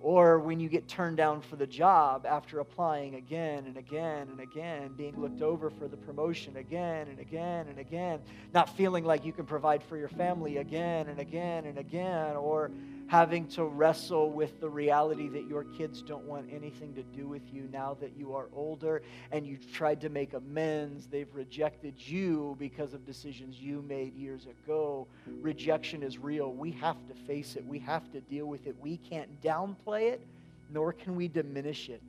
or 0.02 0.38
when 0.38 0.60
you 0.60 0.68
get 0.68 0.88
turned 0.88 1.16
down 1.16 1.40
for 1.40 1.56
the 1.56 1.66
job 1.66 2.24
after 2.26 2.60
applying 2.60 3.16
again 3.16 3.66
and 3.66 3.76
again 3.76 4.28
and 4.30 4.40
again, 4.40 4.92
being 4.96 5.18
looked 5.20 5.42
over 5.42 5.70
for 5.70 5.88
the 5.88 5.96
promotion 5.96 6.56
again 6.56 7.08
and 7.08 7.18
again 7.18 7.68
and 7.68 7.78
again, 7.78 8.20
not 8.54 8.74
feeling 8.76 9.04
like 9.04 9.24
you 9.24 9.32
can 9.32 9.44
provide 9.44 9.82
for 9.82 9.96
your 9.96 10.08
family 10.08 10.58
again 10.58 11.08
and 11.08 11.18
again 11.20 11.66
and 11.66 11.78
again, 11.78 12.36
or 12.36 12.70
having 13.08 13.44
to 13.48 13.64
wrestle 13.64 14.30
with 14.30 14.60
the 14.60 14.70
reality 14.70 15.28
that 15.28 15.48
your 15.48 15.64
kids 15.64 16.00
don't 16.00 16.24
want 16.26 16.48
anything 16.52 16.94
to 16.94 17.02
do 17.02 17.26
with 17.26 17.42
you 17.52 17.68
now 17.72 17.96
that 18.00 18.16
you 18.16 18.32
are 18.36 18.46
older 18.54 19.02
and 19.32 19.44
you've 19.44 19.72
tried 19.72 20.00
to 20.00 20.08
make 20.08 20.32
amends. 20.32 21.08
They've 21.08 21.34
rejected 21.34 21.94
you 21.98 22.56
because 22.60 22.94
of 22.94 23.04
decisions 23.04 23.58
you 23.58 23.82
made 23.82 24.14
years 24.14 24.46
ago. 24.46 25.08
Rejection 25.26 26.04
is 26.04 26.18
real. 26.18 26.52
We 26.52 26.70
have 26.72 27.04
to 27.08 27.14
face 27.26 27.56
it, 27.56 27.66
we 27.66 27.80
have 27.80 28.10
to 28.12 28.20
deal 28.20 28.46
with 28.46 28.68
it. 28.68 28.76
We 28.80 28.96
can't 28.96 29.42
downplay 29.42 29.89
it, 29.98 30.26
nor 30.70 30.92
can 30.92 31.16
we 31.16 31.28
diminish 31.28 31.88
it. 31.88 32.02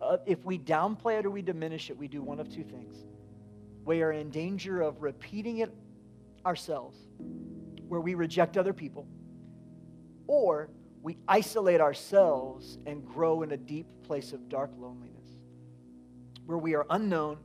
Uh, 0.00 0.18
if 0.26 0.44
we 0.44 0.58
downplay 0.58 1.18
it 1.18 1.26
or 1.26 1.30
we 1.30 1.42
diminish 1.42 1.90
it, 1.90 1.96
we 1.96 2.08
do 2.08 2.22
one 2.22 2.40
of 2.40 2.48
two 2.48 2.64
things. 2.64 3.04
We 3.84 4.02
are 4.02 4.12
in 4.12 4.30
danger 4.30 4.80
of 4.82 5.02
repeating 5.02 5.58
it 5.58 5.72
ourselves, 6.44 6.98
where 7.88 8.00
we 8.00 8.14
reject 8.14 8.56
other 8.56 8.72
people 8.72 9.06
or 10.26 10.68
we 11.02 11.16
isolate 11.28 11.80
ourselves 11.80 12.78
and 12.86 13.06
grow 13.06 13.42
in 13.42 13.52
a 13.52 13.56
deep 13.56 13.86
place 14.02 14.32
of 14.32 14.48
dark 14.48 14.70
loneliness 14.76 15.16
where 16.46 16.58
we 16.58 16.74
are 16.74 16.86
unknown, 16.90 17.38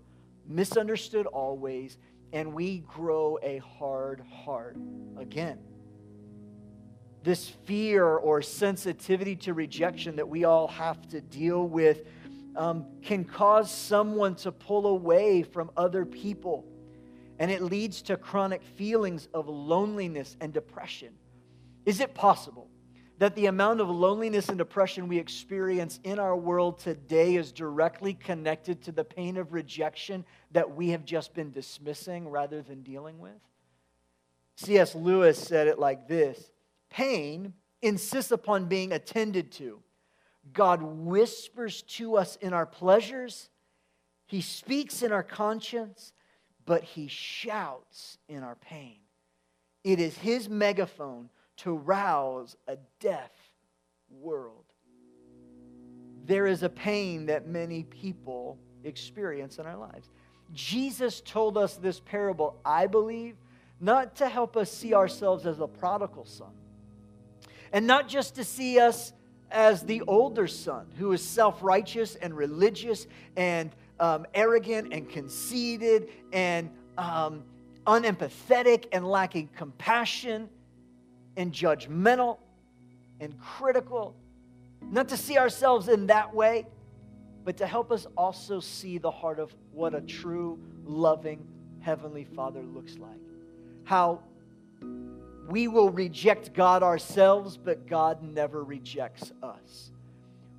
misunderstood 0.48 1.25
always, 1.25 1.98
and 2.34 2.53
we 2.53 2.79
grow 2.79 3.38
a 3.41 3.58
hard 3.58 4.22
heart 4.22 4.77
again. 5.17 5.60
This 7.24 7.48
fear 7.66 8.06
or 8.06 8.42
sensitivity 8.42 9.36
to 9.38 9.54
rejection 9.54 10.16
that 10.16 10.28
we 10.28 10.44
all 10.44 10.68
have 10.68 11.08
to 11.10 11.22
deal 11.22 11.68
with 11.68 12.04
um, 12.56 12.86
can 13.01 13.24
cause 13.24 13.72
someone 13.72 14.36
to 14.36 14.51
pull 14.51 14.88
away 14.88 15.44
from 15.44 15.72
other 15.78 16.06
people, 16.06 16.66
and 17.40 17.51
it 17.51 17.62
leads 17.62 18.01
to 18.04 18.18
chronic 18.18 18.63
feelings 18.63 19.28
of 19.34 19.48
loneliness 19.48 20.36
and 20.42 20.51
depression. 20.51 21.13
Is 21.86 22.00
it 22.00 22.13
possible 22.13 22.70
that 23.20 23.36
the 23.36 23.46
amount 23.46 23.82
of 23.82 23.90
loneliness 23.90 24.50
and 24.50 24.58
depression 24.58 25.08
we 25.08 25.20
experience 25.20 26.00
in 26.04 26.18
our 26.18 26.36
world 26.36 26.80
today 26.80 27.36
is 27.36 27.51
directly 27.51 28.16
connected 28.16 28.82
to 28.82 28.92
the 28.92 29.04
pain 29.04 29.38
of 29.38 29.54
rejection 29.54 30.25
that 30.51 30.75
we 30.75 30.90
have 30.90 31.06
just 31.06 31.34
been 31.36 31.51
dismissing 31.51 32.28
rather 32.28 32.63
than 32.63 32.82
dealing 32.82 33.20
with? 33.20 33.40
C.S. 34.58 34.96
Lewis 34.96 35.38
said 35.38 35.68
it 35.68 35.78
like 35.80 36.08
this 36.08 36.51
Pain 36.91 37.53
insists 37.81 38.31
upon 38.31 38.65
being 38.65 38.91
attended 38.91 39.51
to. 39.53 39.81
God 40.53 40.83
whispers 40.83 41.81
to 41.83 42.17
us 42.17 42.36
in 42.36 42.53
our 42.53 42.65
pleasures, 42.65 43.50
He 44.27 44.41
speaks 44.41 45.01
in 45.01 45.12
our 45.12 45.24
conscience, 45.24 46.13
but 46.65 46.83
He 46.83 47.07
shouts 47.07 48.17
in 48.27 48.43
our 48.43 48.55
pain. 48.55 48.98
It 49.83 50.00
is 50.00 50.17
His 50.17 50.48
megaphone 50.50 51.29
to 51.57 51.74
rouse 51.74 52.55
a 52.67 52.77
deaf 53.00 53.31
world. 54.10 54.65
There 56.25 56.45
is 56.45 56.63
a 56.63 56.69
pain 56.69 57.25
that 57.27 57.48
many 57.48 57.83
people 57.83 58.60
experience 58.83 59.57
in 59.57 59.65
our 59.65 59.77
lives. 59.77 60.10
Jesus 60.53 61.21
told 61.21 61.57
us 61.57 61.75
this 61.75 62.00
parable, 62.00 62.60
I 62.65 62.88
believe, 62.88 63.38
not 63.79 64.15
to 64.17 64.27
help 64.27 64.57
us 64.57 64.71
see 64.71 64.93
ourselves 64.93 65.45
as 65.45 65.60
a 65.60 65.67
prodigal 65.67 66.25
son, 66.25 66.53
and 67.72 67.88
not 67.88 68.08
just 68.08 68.36
to 68.36 68.44
see 68.44 68.80
us 68.80 69.13
as 69.50 69.84
the 69.84 70.01
older 70.08 70.48
son 70.48 70.88
who 70.98 71.12
is 71.12 71.24
self 71.24 71.62
righteous 71.62 72.16
and 72.16 72.36
religious 72.36 73.08
and 73.36 73.72
um, 74.00 74.25
arrogant 74.34 74.94
and 74.94 75.10
conceited 75.10 76.10
and 76.34 76.70
um, 76.98 77.44
unempathetic 77.86 78.86
and 78.92 79.08
lacking 79.08 79.50
compassion 79.56 80.50
and 81.38 81.51
judgmental 81.51 82.40
and 83.20 83.40
critical. 83.40 84.16
Not 84.82 85.10
to 85.10 85.18
see 85.18 85.38
ourselves 85.38 85.88
in 85.88 86.08
that 86.08 86.34
way, 86.34 86.66
but 87.44 87.58
to 87.58 87.68
help 87.68 87.92
us 87.92 88.08
also 88.18 88.60
see 88.60 88.98
the 88.98 89.12
heart 89.12 89.40
of 89.40 89.54
what 89.72 89.94
a 89.94 90.01
true, 90.01 90.60
loving 90.84 91.48
Heavenly 91.80 92.25
Father 92.25 92.62
looks 92.62 92.98
like. 92.98 93.20
How 93.84 94.22
we 95.51 95.67
will 95.67 95.89
reject 95.89 96.53
God 96.53 96.81
ourselves, 96.81 97.58
but 97.58 97.88
God 97.88 98.24
never 98.24 98.63
rejects 98.63 99.31
us. 99.43 99.91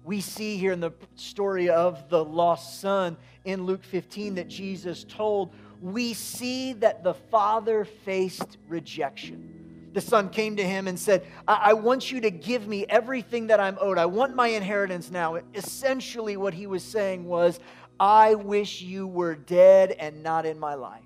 We 0.04 0.20
see 0.20 0.56
here 0.56 0.72
in 0.72 0.80
the 0.80 0.92
story 1.16 1.70
of 1.70 2.08
the 2.08 2.24
lost 2.24 2.80
son 2.80 3.16
in 3.44 3.64
Luke 3.64 3.84
15 3.84 4.34
that 4.34 4.48
Jesus 4.48 5.04
told, 5.04 5.52
we 5.80 6.12
see 6.12 6.74
that 6.74 7.02
the 7.02 7.14
Father 7.14 7.84
faced 7.84 8.58
rejection 8.68 9.62
the 9.92 10.00
son 10.00 10.30
came 10.30 10.56
to 10.56 10.64
him 10.64 10.88
and 10.88 10.98
said, 10.98 11.26
I-, 11.46 11.60
I 11.64 11.72
want 11.74 12.10
you 12.10 12.20
to 12.22 12.30
give 12.30 12.66
me 12.66 12.86
everything 12.88 13.48
that 13.48 13.60
I'm 13.60 13.76
owed. 13.80 13.98
I 13.98 14.06
want 14.06 14.34
my 14.34 14.48
inheritance 14.48 15.10
now. 15.10 15.38
Essentially, 15.54 16.36
what 16.36 16.54
he 16.54 16.66
was 16.66 16.82
saying 16.82 17.26
was, 17.26 17.60
I 18.00 18.34
wish 18.34 18.80
you 18.80 19.06
were 19.06 19.34
dead 19.34 19.92
and 19.92 20.22
not 20.22 20.46
in 20.46 20.58
my 20.58 20.74
life. 20.74 21.02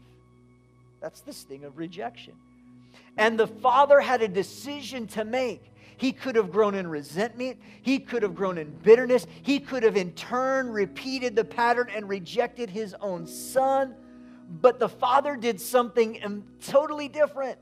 That's 1.01 1.21
the 1.21 1.33
sting 1.33 1.65
of 1.65 1.77
rejection. 1.77 2.35
And 3.17 3.39
the 3.39 3.47
father 3.47 4.01
had 4.01 4.23
a 4.23 4.29
decision 4.29 5.07
to 5.09 5.25
make. 5.25 5.73
He 5.97 6.13
could 6.13 6.37
have 6.37 6.51
grown 6.51 6.75
in 6.75 6.87
resentment. 6.87 7.59
He 7.81 7.99
could 7.99 8.23
have 8.23 8.35
grown 8.35 8.59
in 8.59 8.71
bitterness. 8.83 9.27
He 9.43 9.61
could 9.61 9.83
have, 9.83 9.97
in 9.97 10.13
turn, 10.13 10.69
repeated 10.69 11.35
the 11.35 11.45
pattern 11.45 11.89
and 11.95 12.09
rejected 12.09 12.69
his 12.69 12.95
own 13.01 13.27
son. 13.27 13.95
But 14.49 14.79
the 14.79 14.89
father 14.89 15.37
did 15.37 15.61
something 15.61 16.23
um, 16.23 16.45
totally 16.61 17.09
different. 17.09 17.59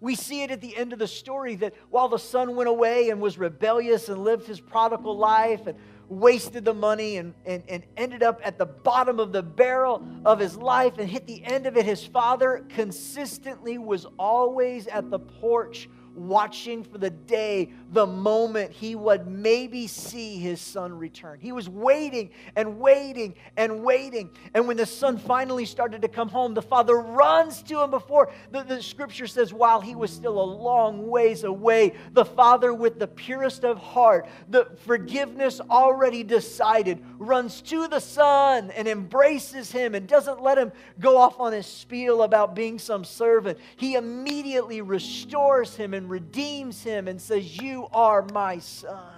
We 0.00 0.14
see 0.14 0.42
it 0.42 0.50
at 0.50 0.60
the 0.60 0.76
end 0.76 0.92
of 0.92 0.98
the 0.98 1.06
story 1.06 1.54
that 1.56 1.74
while 1.90 2.08
the 2.08 2.18
son 2.18 2.56
went 2.56 2.68
away 2.68 3.10
and 3.10 3.20
was 3.20 3.38
rebellious 3.38 4.08
and 4.08 4.24
lived 4.24 4.46
his 4.46 4.60
prodigal 4.60 5.16
life 5.16 5.66
and 5.66 5.78
wasted 6.20 6.64
the 6.64 6.74
money 6.74 7.16
and, 7.16 7.34
and, 7.46 7.62
and 7.68 7.82
ended 7.96 8.22
up 8.22 8.40
at 8.44 8.58
the 8.58 8.66
bottom 8.66 9.18
of 9.18 9.32
the 9.32 9.42
barrel 9.42 10.06
of 10.24 10.38
his 10.38 10.56
life 10.56 10.98
and 10.98 11.08
hit 11.08 11.26
the 11.26 11.44
end 11.44 11.66
of 11.66 11.76
it, 11.76 11.84
his 11.84 12.04
father 12.04 12.64
consistently 12.68 13.78
was 13.78 14.06
always 14.18 14.86
at 14.86 15.10
the 15.10 15.18
porch 15.18 15.88
watching 16.14 16.84
for 16.84 16.98
the 16.98 17.10
day, 17.10 17.72
the 17.90 18.06
moment 18.06 18.72
he 18.72 18.94
would 18.94 19.26
maybe 19.26 19.86
see 19.86 20.38
his 20.38 20.60
son 20.60 20.96
return. 20.98 21.38
He 21.40 21.52
was 21.52 21.68
waiting 21.68 22.30
and 22.56 22.78
waiting 22.78 23.34
and 23.56 23.82
waiting. 23.82 24.30
And 24.54 24.66
when 24.66 24.76
the 24.76 24.86
son 24.86 25.18
finally 25.18 25.64
started 25.64 26.02
to 26.02 26.08
come 26.08 26.28
home, 26.28 26.54
the 26.54 26.62
father 26.62 26.96
runs 26.96 27.62
to 27.64 27.82
him 27.82 27.90
before 27.90 28.30
the, 28.50 28.62
the 28.62 28.82
scripture 28.82 29.26
says, 29.26 29.52
while 29.52 29.80
he 29.80 29.94
was 29.94 30.10
still 30.10 30.40
a 30.40 30.44
long 30.44 31.08
ways 31.08 31.44
away, 31.44 31.94
the 32.12 32.24
father, 32.24 32.72
with 32.72 32.98
the 32.98 33.06
purest 33.06 33.64
of 33.64 33.78
heart, 33.78 34.26
the 34.48 34.66
forgiveness 34.84 35.60
already 35.60 36.22
decided, 36.22 37.02
runs 37.18 37.62
to 37.62 37.88
the 37.88 38.00
son 38.00 38.70
and 38.72 38.88
embraces 38.88 39.70
him 39.70 39.94
and 39.94 40.06
doesn't 40.06 40.42
let 40.42 40.58
him 40.58 40.72
go 40.98 41.16
off 41.16 41.40
on 41.40 41.52
his 41.52 41.66
spiel 41.66 42.22
about 42.22 42.54
being 42.54 42.78
some 42.78 43.04
servant. 43.04 43.58
He 43.76 43.94
immediately 43.94 44.80
restores 44.80 45.76
him 45.76 45.94
and 45.94 46.01
and 46.02 46.10
redeems 46.10 46.82
him 46.82 47.06
and 47.06 47.20
says, 47.20 47.56
You 47.58 47.86
are 47.92 48.26
my 48.32 48.58
son. 48.58 49.14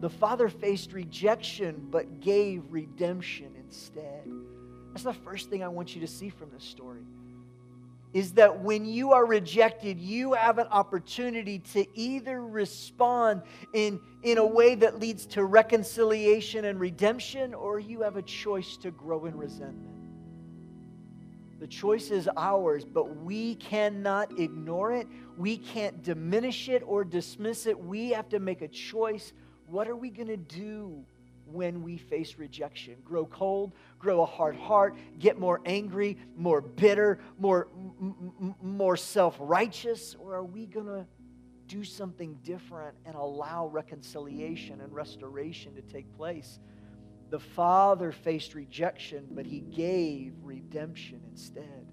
The 0.00 0.10
father 0.10 0.48
faced 0.48 0.92
rejection 0.92 1.86
but 1.88 2.20
gave 2.20 2.64
redemption 2.68 3.54
instead. 3.56 4.28
That's 4.88 5.04
the 5.04 5.12
first 5.12 5.48
thing 5.48 5.62
I 5.62 5.68
want 5.68 5.94
you 5.94 6.00
to 6.00 6.08
see 6.08 6.30
from 6.30 6.50
this 6.50 6.64
story. 6.64 7.02
Is 8.12 8.32
that 8.32 8.58
when 8.60 8.84
you 8.84 9.12
are 9.12 9.24
rejected, 9.24 10.00
you 10.00 10.32
have 10.32 10.58
an 10.58 10.66
opportunity 10.66 11.60
to 11.74 11.86
either 11.96 12.44
respond 12.44 13.42
in, 13.72 14.00
in 14.24 14.38
a 14.38 14.44
way 14.44 14.74
that 14.74 14.98
leads 14.98 15.26
to 15.26 15.44
reconciliation 15.44 16.64
and 16.64 16.80
redemption, 16.80 17.54
or 17.54 17.78
you 17.78 18.00
have 18.00 18.16
a 18.16 18.22
choice 18.22 18.76
to 18.78 18.90
grow 18.90 19.26
in 19.26 19.36
resentment. 19.36 19.99
The 21.60 21.66
choice 21.66 22.10
is 22.10 22.26
ours, 22.38 22.86
but 22.86 23.18
we 23.18 23.56
cannot 23.56 24.40
ignore 24.40 24.92
it. 24.92 25.06
We 25.36 25.58
can't 25.58 26.02
diminish 26.02 26.70
it 26.70 26.82
or 26.86 27.04
dismiss 27.04 27.66
it. 27.66 27.78
We 27.78 28.10
have 28.10 28.30
to 28.30 28.40
make 28.40 28.62
a 28.62 28.68
choice. 28.68 29.34
What 29.66 29.86
are 29.86 29.94
we 29.94 30.08
going 30.08 30.28
to 30.28 30.38
do 30.38 31.04
when 31.44 31.82
we 31.82 31.98
face 31.98 32.36
rejection? 32.38 32.96
Grow 33.04 33.26
cold, 33.26 33.74
grow 33.98 34.22
a 34.22 34.26
hard 34.26 34.56
heart, 34.56 34.96
get 35.18 35.38
more 35.38 35.60
angry, 35.66 36.16
more 36.34 36.62
bitter, 36.62 37.20
more, 37.38 37.68
m- 37.76 38.32
m- 38.40 38.54
more 38.62 38.96
self 38.96 39.36
righteous? 39.38 40.16
Or 40.18 40.34
are 40.36 40.44
we 40.44 40.64
going 40.64 40.86
to 40.86 41.06
do 41.66 41.84
something 41.84 42.38
different 42.42 42.96
and 43.04 43.14
allow 43.14 43.66
reconciliation 43.66 44.80
and 44.80 44.90
restoration 44.94 45.74
to 45.74 45.82
take 45.82 46.10
place? 46.16 46.58
The 47.30 47.38
Father 47.38 48.10
faced 48.12 48.54
rejection, 48.54 49.28
but 49.30 49.46
he 49.46 49.60
gave 49.60 50.34
redemption 50.42 51.22
instead. 51.30 51.86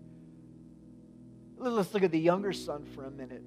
Let's 1.58 1.94
look 1.94 2.04
at 2.04 2.12
the 2.12 2.20
younger 2.20 2.54
son 2.54 2.86
for 2.86 3.06
a 3.06 3.12
minute. 3.12 3.44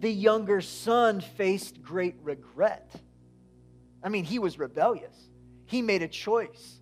The 0.00 0.10
younger 0.10 0.60
son 0.60 1.20
faced 1.20 1.80
great 1.80 2.16
regret. 2.22 2.90
I 4.02 4.08
mean, 4.08 4.24
he 4.24 4.40
was 4.40 4.58
rebellious. 4.58 5.16
He 5.66 5.82
made 5.82 6.02
a 6.02 6.08
choice. 6.08 6.81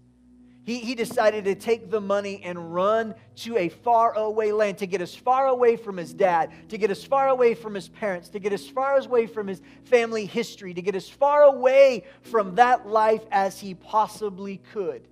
He, 0.64 0.79
he 0.79 0.95
decided 0.95 1.45
to 1.47 1.55
take 1.55 1.90
the 1.90 2.00
money 2.00 2.43
and 2.45 2.75
run 2.75 3.14
to 3.37 3.57
a 3.57 3.69
far 3.69 4.14
away 4.14 4.52
land, 4.52 4.79
to 4.79 4.87
get 4.87 5.00
as 5.00 5.14
far 5.14 5.47
away 5.47 5.76
from 5.76 5.97
his 5.97 6.12
dad, 6.12 6.52
to 6.69 6.76
get 6.76 6.90
as 6.90 7.02
far 7.02 7.29
away 7.29 7.55
from 7.55 7.75
his 7.75 7.88
parents, 7.88 8.29
to 8.31 8.38
get 8.38 8.52
as 8.52 8.69
far 8.69 8.99
away 8.99 9.26
from 9.26 9.47
his 9.47 9.62
family 9.85 10.26
history, 10.26 10.75
to 10.75 10.83
get 10.83 10.95
as 10.95 11.09
far 11.09 11.45
away 11.45 12.05
from 12.23 12.57
that 12.57 12.87
life 12.87 13.23
as 13.31 13.59
he 13.59 13.75
possibly 13.75 14.59
could. 14.73 15.09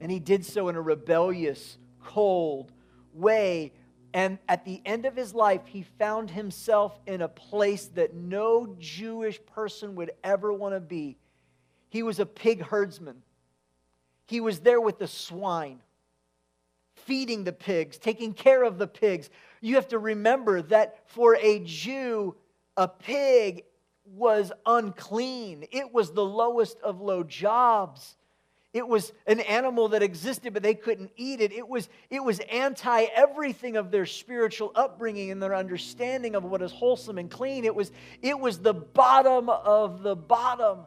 And 0.00 0.10
he 0.10 0.20
did 0.20 0.44
so 0.44 0.68
in 0.68 0.76
a 0.76 0.80
rebellious, 0.82 1.78
cold 2.04 2.72
way. 3.12 3.72
And 4.14 4.38
at 4.48 4.64
the 4.64 4.80
end 4.84 5.04
of 5.04 5.16
his 5.16 5.34
life, 5.34 5.62
he 5.66 5.82
found 5.98 6.30
himself 6.30 6.98
in 7.06 7.22
a 7.22 7.28
place 7.28 7.86
that 7.88 8.14
no 8.14 8.76
Jewish 8.78 9.44
person 9.46 9.96
would 9.96 10.12
ever 10.22 10.52
want 10.52 10.74
to 10.74 10.80
be. 10.80 11.18
He 11.88 12.02
was 12.02 12.20
a 12.20 12.26
pig 12.26 12.62
herdsman. 12.62 13.22
He 14.26 14.40
was 14.40 14.60
there 14.60 14.80
with 14.80 14.98
the 14.98 15.06
swine, 15.06 15.80
feeding 16.94 17.44
the 17.44 17.52
pigs, 17.52 17.98
taking 17.98 18.32
care 18.32 18.62
of 18.62 18.78
the 18.78 18.86
pigs. 18.86 19.30
You 19.60 19.76
have 19.76 19.88
to 19.88 19.98
remember 19.98 20.62
that 20.62 21.08
for 21.10 21.36
a 21.36 21.60
Jew, 21.60 22.34
a 22.76 22.88
pig 22.88 23.64
was 24.04 24.52
unclean, 24.64 25.66
it 25.72 25.92
was 25.92 26.12
the 26.12 26.24
lowest 26.24 26.78
of 26.80 27.00
low 27.00 27.22
jobs. 27.22 28.16
It 28.76 28.86
was 28.86 29.14
an 29.26 29.40
animal 29.40 29.88
that 29.88 30.02
existed, 30.02 30.52
but 30.52 30.62
they 30.62 30.74
couldn't 30.74 31.10
eat 31.16 31.40
it. 31.40 31.50
It 31.50 31.66
was, 31.66 31.88
it 32.10 32.22
was 32.22 32.40
anti 32.40 33.04
everything 33.04 33.78
of 33.78 33.90
their 33.90 34.04
spiritual 34.04 34.70
upbringing 34.74 35.30
and 35.30 35.42
their 35.42 35.54
understanding 35.54 36.34
of 36.34 36.44
what 36.44 36.60
is 36.60 36.72
wholesome 36.72 37.16
and 37.16 37.30
clean. 37.30 37.64
It 37.64 37.74
was, 37.74 37.90
it 38.20 38.38
was 38.38 38.58
the 38.58 38.74
bottom 38.74 39.48
of 39.48 40.02
the 40.02 40.14
bottom. 40.14 40.80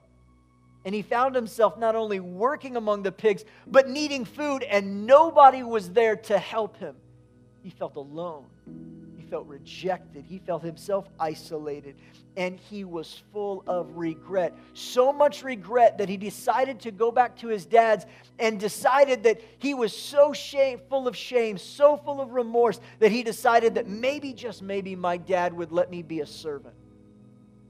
And 0.85 0.95
he 0.95 1.01
found 1.01 1.35
himself 1.35 1.77
not 1.77 1.95
only 1.95 2.19
working 2.19 2.77
among 2.77 3.03
the 3.03 3.11
pigs, 3.11 3.43
but 3.67 3.89
needing 3.89 4.25
food, 4.25 4.63
and 4.63 5.05
nobody 5.05 5.61
was 5.61 5.89
there 5.89 6.15
to 6.15 6.37
help 6.37 6.77
him. 6.77 6.95
He 7.61 7.69
felt 7.69 7.97
alone. 7.97 8.45
He 9.17 9.23
felt 9.23 9.45
rejected. 9.47 10.23
He 10.25 10.39
felt 10.39 10.63
himself 10.63 11.09
isolated. 11.19 11.95
And 12.37 12.57
he 12.57 12.85
was 12.85 13.21
full 13.33 13.63
of 13.67 13.97
regret. 13.97 14.55
So 14.73 15.11
much 15.11 15.43
regret 15.43 15.97
that 15.97 16.07
he 16.07 16.15
decided 16.15 16.79
to 16.81 16.91
go 16.91 17.11
back 17.11 17.35
to 17.37 17.49
his 17.49 17.65
dad's 17.65 18.05
and 18.39 18.57
decided 18.57 19.23
that 19.23 19.41
he 19.57 19.73
was 19.73 19.95
so 19.95 20.31
shame, 20.31 20.79
full 20.89 21.09
of 21.09 21.15
shame, 21.17 21.57
so 21.57 21.97
full 21.97 22.21
of 22.21 22.31
remorse, 22.31 22.79
that 22.99 23.11
he 23.11 23.21
decided 23.23 23.75
that 23.75 23.87
maybe, 23.87 24.31
just 24.31 24.61
maybe, 24.61 24.95
my 24.95 25.17
dad 25.17 25.53
would 25.53 25.73
let 25.73 25.91
me 25.91 26.01
be 26.01 26.21
a 26.21 26.25
servant 26.25 26.75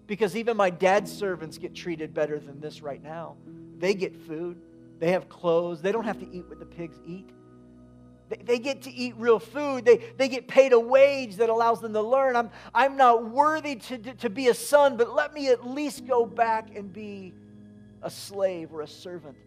because 0.10 0.36
even 0.36 0.58
my 0.58 0.72
dad's 0.72 1.15
servants 1.15 1.60
get 1.60 1.76
treated 1.76 2.15
better 2.15 2.39
than 2.39 2.60
this 2.60 2.82
right 2.82 3.02
now. 3.02 3.36
They 3.78 3.93
get 3.93 4.15
food, 4.15 4.60
they 4.98 5.12
have 5.12 5.30
clothes, 5.30 5.84
they 5.84 5.91
don't 5.91 6.04
have 6.04 6.19
to 6.19 6.28
eat 6.36 6.50
what 6.50 6.58
the 6.58 6.65
pigs 6.65 7.00
eat. 7.06 7.30
They, 8.28 8.38
they 8.38 8.60
get 8.60 8.82
to 8.82 8.91
eat 8.91 9.13
real 9.17 9.38
food. 9.38 9.86
They, 9.86 9.98
they 10.17 10.28
get 10.28 10.48
paid 10.48 10.74
a 10.74 10.80
wage 10.80 11.36
that 11.38 11.50
allows 11.50 11.80
them 11.80 11.93
to 11.93 12.02
learn. 12.02 12.36
I'm, 12.36 12.50
I'm 12.74 12.98
not 12.98 13.30
worthy 13.30 13.76
to, 13.76 13.98
to 14.15 14.30
be 14.32 14.48
a 14.48 14.54
son, 14.56 14.98
but 14.98 15.13
let 15.13 15.32
me 15.34 15.50
at 15.50 15.67
least 15.67 16.08
go 16.08 16.26
back 16.26 16.76
and 16.76 16.91
be 16.91 17.34
a 18.02 18.10
slave 18.10 18.74
or 18.74 18.82
a 18.82 18.88
servant. 18.88 19.38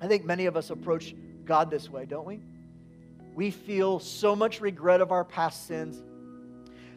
I 0.00 0.06
think 0.06 0.24
many 0.24 0.46
of 0.46 0.56
us 0.56 0.70
approach 0.70 1.14
God 1.44 1.70
this 1.70 1.90
way, 1.90 2.06
don't 2.06 2.24
we? 2.24 2.40
We 3.34 3.50
feel 3.50 3.98
so 3.98 4.36
much 4.36 4.60
regret 4.60 5.00
of 5.00 5.10
our 5.10 5.24
past 5.24 5.66
sins 5.66 6.02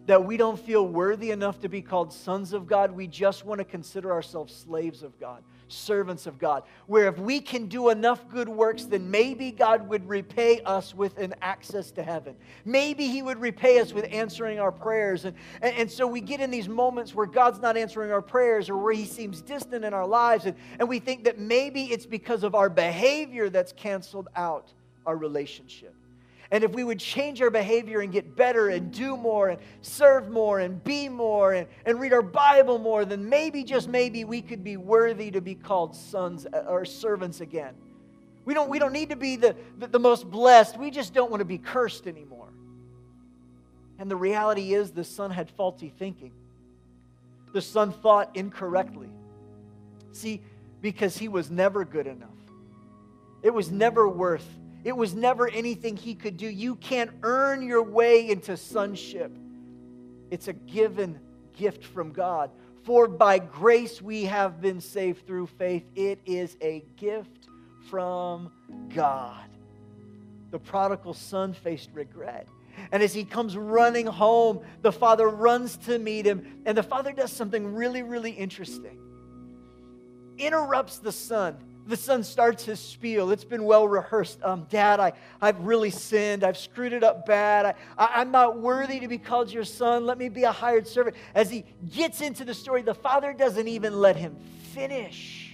that 0.05 0.23
we 0.23 0.37
don't 0.37 0.59
feel 0.59 0.87
worthy 0.87 1.31
enough 1.31 1.59
to 1.61 1.69
be 1.69 1.81
called 1.81 2.13
sons 2.13 2.53
of 2.53 2.67
God. 2.67 2.91
We 2.91 3.07
just 3.07 3.45
want 3.45 3.59
to 3.59 3.65
consider 3.65 4.11
ourselves 4.11 4.53
slaves 4.53 5.01
of 5.01 5.19
God, 5.19 5.43
servants 5.67 6.27
of 6.27 6.37
God. 6.37 6.63
Where 6.85 7.07
if 7.07 7.17
we 7.17 7.41
can 7.41 7.67
do 7.67 7.89
enough 7.89 8.29
good 8.29 8.47
works, 8.47 8.85
then 8.85 9.09
maybe 9.09 9.51
God 9.51 9.87
would 9.89 10.07
repay 10.07 10.61
us 10.61 10.93
with 10.93 11.17
an 11.17 11.33
access 11.41 11.89
to 11.91 12.03
heaven. 12.03 12.35
Maybe 12.65 13.07
He 13.07 13.23
would 13.23 13.39
repay 13.39 13.79
us 13.79 13.93
with 13.93 14.05
answering 14.11 14.59
our 14.59 14.71
prayers. 14.71 15.25
And, 15.25 15.35
and, 15.61 15.75
and 15.75 15.91
so 15.91 16.05
we 16.05 16.21
get 16.21 16.39
in 16.39 16.51
these 16.51 16.69
moments 16.69 17.15
where 17.15 17.25
God's 17.27 17.59
not 17.59 17.75
answering 17.75 18.11
our 18.11 18.21
prayers 18.21 18.69
or 18.69 18.77
where 18.77 18.93
He 18.93 19.05
seems 19.05 19.41
distant 19.41 19.83
in 19.83 19.93
our 19.93 20.05
lives. 20.05 20.45
And, 20.45 20.55
and 20.79 20.87
we 20.87 20.99
think 20.99 21.23
that 21.23 21.39
maybe 21.39 21.85
it's 21.85 22.05
because 22.05 22.43
of 22.43 22.53
our 22.53 22.69
behavior 22.69 23.49
that's 23.49 23.71
canceled 23.73 24.27
out 24.35 24.71
our 25.05 25.17
relationship. 25.17 25.95
And 26.51 26.63
if 26.63 26.71
we 26.71 26.83
would 26.83 26.99
change 26.99 27.41
our 27.41 27.49
behavior 27.49 28.01
and 28.01 28.11
get 28.11 28.35
better 28.35 28.69
and 28.69 28.91
do 28.91 29.17
more 29.17 29.49
and 29.49 29.59
serve 29.81 30.29
more 30.29 30.59
and 30.59 30.83
be 30.83 31.09
more 31.09 31.53
and, 31.53 31.67
and 31.85 31.99
read 31.99 32.13
our 32.13 32.21
Bible 32.21 32.77
more, 32.77 33.03
then 33.03 33.27
maybe, 33.27 33.63
just 33.63 33.89
maybe, 33.89 34.23
we 34.25 34.41
could 34.41 34.63
be 34.63 34.77
worthy 34.77 35.31
to 35.31 35.41
be 35.41 35.55
called 35.55 35.95
sons 35.95 36.45
uh, 36.45 36.65
or 36.67 36.85
servants 36.85 37.41
again. 37.41 37.73
We 38.45 38.53
don't, 38.53 38.69
we 38.69 38.77
don't 38.77 38.93
need 38.93 39.09
to 39.09 39.15
be 39.15 39.37
the, 39.37 39.55
the, 39.79 39.87
the 39.87 39.99
most 39.99 40.29
blessed. 40.29 40.77
We 40.77 40.91
just 40.91 41.13
don't 41.13 41.31
want 41.31 41.41
to 41.41 41.45
be 41.45 41.57
cursed 41.57 42.05
anymore. 42.05 42.49
And 43.97 44.11
the 44.11 44.15
reality 44.15 44.73
is, 44.75 44.91
the 44.91 45.03
son 45.03 45.31
had 45.31 45.49
faulty 45.49 45.91
thinking. 45.97 46.31
The 47.53 47.61
son 47.61 47.91
thought 47.91 48.35
incorrectly. 48.35 49.09
See, 50.11 50.41
because 50.81 51.17
he 51.17 51.27
was 51.27 51.49
never 51.49 51.85
good 51.85 52.05
enough, 52.05 52.29
it 53.41 53.53
was 53.53 53.71
never 53.71 54.07
worth 54.07 54.47
it 54.85 54.95
was 54.95 55.15
never 55.15 55.49
anything 55.49 55.97
he 55.97 56.13
could 56.13 56.37
do. 56.37 56.47
You 56.47 56.75
can't 56.75 57.09
earn 57.23 57.63
your 57.63 57.81
way 57.81 58.29
into 58.29 58.55
sonship. 58.55 59.35
It's 60.29 60.47
a 60.47 60.53
given 60.53 61.19
gift 61.57 61.83
from 61.83 62.11
God. 62.11 62.51
For 62.83 63.07
by 63.07 63.39
grace 63.39 63.99
we 63.99 64.25
have 64.25 64.61
been 64.61 64.79
saved 64.79 65.25
through 65.25 65.47
faith. 65.47 65.83
It 65.95 66.19
is 66.27 66.55
a 66.61 66.85
gift 66.97 67.47
from 67.89 68.51
God. 68.93 69.49
The 70.51 70.59
prodigal 70.59 71.15
son 71.15 71.53
faced 71.53 71.89
regret. 71.93 72.47
And 72.91 73.01
as 73.01 73.11
he 73.11 73.23
comes 73.23 73.57
running 73.57 74.05
home, 74.05 74.59
the 74.83 74.91
father 74.91 75.27
runs 75.27 75.77
to 75.77 75.97
meet 75.97 76.27
him. 76.27 76.61
And 76.67 76.77
the 76.77 76.83
father 76.83 77.11
does 77.11 77.31
something 77.31 77.73
really, 77.73 78.03
really 78.03 78.31
interesting. 78.31 78.99
Interrupts 80.37 80.99
the 80.99 81.11
son 81.11 81.57
the 81.87 81.97
son 81.97 82.23
starts 82.23 82.65
his 82.65 82.79
spiel. 82.79 83.31
It's 83.31 83.43
been 83.43 83.63
well 83.63 83.87
rehearsed. 83.87 84.41
Um, 84.43 84.65
Dad, 84.69 84.99
I, 84.99 85.13
I've 85.41 85.59
really 85.59 85.91
sinned. 85.91 86.43
I've 86.43 86.57
screwed 86.57 86.93
it 86.93 87.03
up 87.03 87.25
bad. 87.25 87.65
I, 87.65 87.73
I, 87.97 88.21
I'm 88.21 88.31
not 88.31 88.59
worthy 88.59 88.99
to 88.99 89.07
be 89.07 89.17
called 89.17 89.51
your 89.51 89.65
son. 89.65 90.05
Let 90.05 90.17
me 90.17 90.29
be 90.29 90.43
a 90.43 90.51
hired 90.51 90.87
servant. 90.87 91.15
As 91.33 91.49
he 91.49 91.65
gets 91.93 92.21
into 92.21 92.43
the 92.43 92.53
story, 92.53 92.81
the 92.81 92.95
father 92.95 93.33
doesn't 93.33 93.67
even 93.67 93.99
let 93.99 94.15
him 94.15 94.35
finish. 94.73 95.44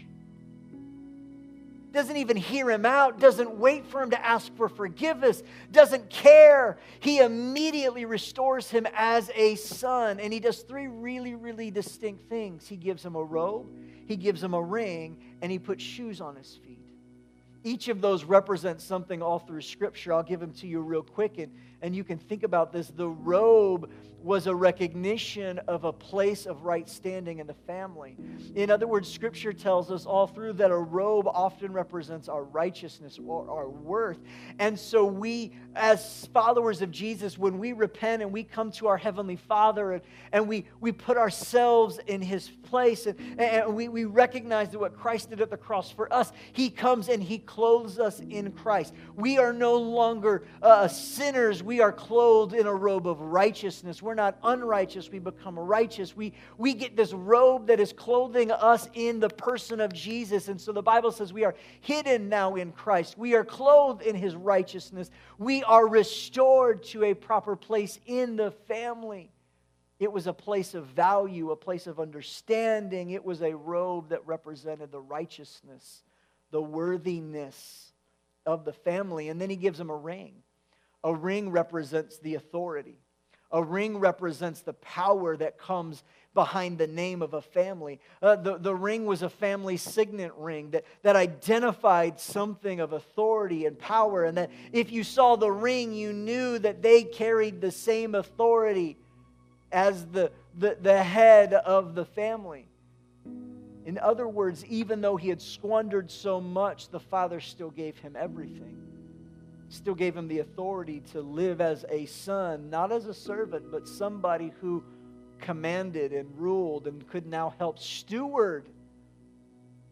Doesn't 1.91 2.15
even 2.15 2.37
hear 2.37 2.71
him 2.71 2.85
out, 2.85 3.19
doesn't 3.19 3.57
wait 3.57 3.85
for 3.85 4.01
him 4.01 4.11
to 4.11 4.25
ask 4.25 4.55
for 4.55 4.69
forgiveness, 4.69 5.43
doesn't 5.71 6.09
care. 6.09 6.77
He 7.01 7.19
immediately 7.19 8.05
restores 8.05 8.69
him 8.69 8.87
as 8.95 9.29
a 9.35 9.55
son. 9.55 10.19
And 10.21 10.31
he 10.31 10.39
does 10.39 10.61
three 10.61 10.87
really, 10.87 11.35
really 11.35 11.69
distinct 11.69 12.29
things. 12.29 12.65
He 12.65 12.77
gives 12.77 13.03
him 13.03 13.15
a 13.15 13.23
robe, 13.23 13.67
he 14.07 14.15
gives 14.15 14.41
him 14.41 14.53
a 14.53 14.61
ring, 14.61 15.17
and 15.41 15.51
he 15.51 15.59
puts 15.59 15.83
shoes 15.83 16.21
on 16.21 16.37
his 16.37 16.59
feet. 16.63 16.79
Each 17.63 17.89
of 17.89 18.01
those 18.01 18.23
represents 18.23 18.83
something 18.83 19.21
all 19.21 19.39
through 19.39 19.61
Scripture. 19.61 20.13
I'll 20.13 20.23
give 20.23 20.39
them 20.39 20.53
to 20.53 20.67
you 20.67 20.81
real 20.81 21.03
quick. 21.03 21.37
And, 21.37 21.51
and 21.81 21.95
you 21.95 22.03
can 22.03 22.17
think 22.17 22.43
about 22.43 22.71
this, 22.71 22.89
the 22.89 23.09
robe 23.09 23.89
was 24.23 24.47
a 24.47 24.55
recognition 24.55 25.59
of 25.67 25.83
a 25.83 25.91
place 25.91 26.45
of 26.45 26.63
right 26.63 26.87
standing 26.87 27.39
in 27.39 27.47
the 27.47 27.55
family. 27.65 28.15
In 28.55 28.69
other 28.69 28.87
words, 28.87 29.11
Scripture 29.11 29.53
tells 29.53 29.91
us 29.91 30.05
all 30.05 30.27
through 30.27 30.53
that 30.53 30.71
a 30.71 30.77
robe 30.77 31.27
often 31.27 31.73
represents 31.73 32.29
our 32.29 32.43
righteousness 32.43 33.19
or 33.25 33.49
our 33.49 33.69
worth. 33.69 34.19
And 34.59 34.79
so, 34.79 35.05
we, 35.05 35.53
as 35.75 36.27
followers 36.33 36.81
of 36.81 36.91
Jesus, 36.91 37.37
when 37.37 37.57
we 37.57 37.73
repent 37.73 38.21
and 38.21 38.31
we 38.31 38.43
come 38.43 38.71
to 38.73 38.87
our 38.87 38.97
Heavenly 38.97 39.37
Father 39.37 39.93
and, 39.93 40.01
and 40.31 40.47
we, 40.47 40.65
we 40.79 40.91
put 40.91 41.17
ourselves 41.17 41.99
in 42.07 42.21
His 42.21 42.49
place 42.63 43.07
and, 43.07 43.17
and 43.39 43.73
we, 43.73 43.87
we 43.87 44.05
recognize 44.05 44.69
that 44.69 44.79
what 44.79 44.95
Christ 44.95 45.31
did 45.31 45.41
at 45.41 45.49
the 45.49 45.57
cross 45.57 45.89
for 45.91 46.11
us, 46.13 46.31
He 46.53 46.69
comes 46.69 47.09
and 47.09 47.23
He 47.23 47.39
clothes 47.39 47.97
us 47.97 48.19
in 48.19 48.51
Christ. 48.51 48.93
We 49.15 49.39
are 49.39 49.53
no 49.53 49.75
longer 49.77 50.43
uh, 50.61 50.87
sinners, 50.87 51.63
we 51.71 51.79
are 51.79 51.93
clothed 51.93 52.53
in 52.53 52.67
a 52.67 52.75
robe 52.75 53.07
of 53.07 53.21
righteousness. 53.21 54.01
We're 54.01 54.13
not 54.13 54.37
unrighteous, 54.43 55.09
we 55.09 55.19
become 55.19 55.57
righteous. 55.57 56.13
We, 56.17 56.33
we 56.57 56.73
get 56.73 56.97
this 56.97 57.13
robe 57.13 57.67
that 57.67 57.79
is 57.79 57.93
clothing 57.93 58.51
us 58.51 58.89
in 58.93 59.21
the 59.21 59.29
person 59.29 59.79
of 59.79 59.93
Jesus. 59.93 60.49
And 60.49 60.59
so 60.59 60.73
the 60.73 60.81
Bible 60.81 61.13
says 61.13 61.31
we 61.31 61.45
are 61.45 61.55
hidden 61.79 62.27
now 62.27 62.55
in 62.55 62.73
Christ. 62.73 63.17
We 63.17 63.35
are 63.35 63.45
clothed 63.45 64.01
in 64.01 64.17
his 64.17 64.35
righteousness. 64.35 65.11
We 65.37 65.63
are 65.63 65.87
restored 65.87 66.83
to 66.87 67.05
a 67.05 67.13
proper 67.13 67.55
place 67.55 68.01
in 68.05 68.35
the 68.35 68.51
family. 68.67 69.31
It 69.97 70.11
was 70.11 70.27
a 70.27 70.33
place 70.33 70.73
of 70.73 70.87
value, 70.87 71.51
a 71.51 71.55
place 71.55 71.87
of 71.87 72.01
understanding. 72.01 73.11
It 73.11 73.23
was 73.23 73.41
a 73.41 73.55
robe 73.55 74.09
that 74.09 74.27
represented 74.27 74.91
the 74.91 74.99
righteousness, 74.99 76.03
the 76.51 76.61
worthiness 76.61 77.93
of 78.45 78.65
the 78.65 78.73
family. 78.73 79.29
And 79.29 79.39
then 79.39 79.49
he 79.49 79.55
gives 79.55 79.77
them 79.77 79.89
a 79.89 79.95
ring. 79.95 80.33
A 81.03 81.13
ring 81.13 81.49
represents 81.49 82.19
the 82.19 82.35
authority. 82.35 82.97
A 83.51 83.61
ring 83.61 83.97
represents 83.97 84.61
the 84.61 84.73
power 84.73 85.35
that 85.35 85.57
comes 85.57 86.03
behind 86.33 86.77
the 86.77 86.87
name 86.87 87.21
of 87.21 87.33
a 87.33 87.41
family. 87.41 87.99
Uh, 88.21 88.37
the, 88.37 88.57
the 88.57 88.73
ring 88.73 89.05
was 89.05 89.23
a 89.23 89.29
family 89.29 89.75
signet 89.75 90.31
ring 90.37 90.71
that, 90.71 90.85
that 91.01 91.17
identified 91.17 92.19
something 92.19 92.79
of 92.79 92.93
authority 92.93 93.65
and 93.65 93.77
power, 93.77 94.23
and 94.23 94.37
that 94.37 94.51
if 94.71 94.91
you 94.91 95.03
saw 95.03 95.35
the 95.35 95.51
ring, 95.51 95.93
you 95.93 96.13
knew 96.13 96.59
that 96.59 96.81
they 96.81 97.03
carried 97.03 97.59
the 97.59 97.71
same 97.71 98.15
authority 98.15 98.97
as 99.71 100.05
the, 100.07 100.31
the, 100.57 100.77
the 100.81 101.03
head 101.03 101.53
of 101.53 101.93
the 101.93 102.05
family. 102.05 102.67
In 103.83 103.97
other 103.97 104.27
words, 104.27 104.63
even 104.65 105.01
though 105.01 105.17
he 105.17 105.27
had 105.27 105.41
squandered 105.41 106.09
so 106.09 106.39
much, 106.39 106.89
the 106.89 106.99
father 106.99 107.41
still 107.41 107.71
gave 107.71 107.97
him 107.97 108.15
everything 108.15 108.90
still 109.71 109.95
gave 109.95 110.15
him 110.15 110.27
the 110.27 110.39
authority 110.39 111.01
to 111.11 111.21
live 111.21 111.61
as 111.61 111.85
a 111.89 112.05
son, 112.05 112.69
not 112.69 112.91
as 112.91 113.05
a 113.07 113.13
servant, 113.13 113.71
but 113.71 113.87
somebody 113.87 114.51
who 114.61 114.83
commanded 115.39 116.13
and 116.13 116.29
ruled 116.37 116.87
and 116.87 117.07
could 117.07 117.25
now 117.25 117.53
help 117.57 117.79
steward 117.79 118.69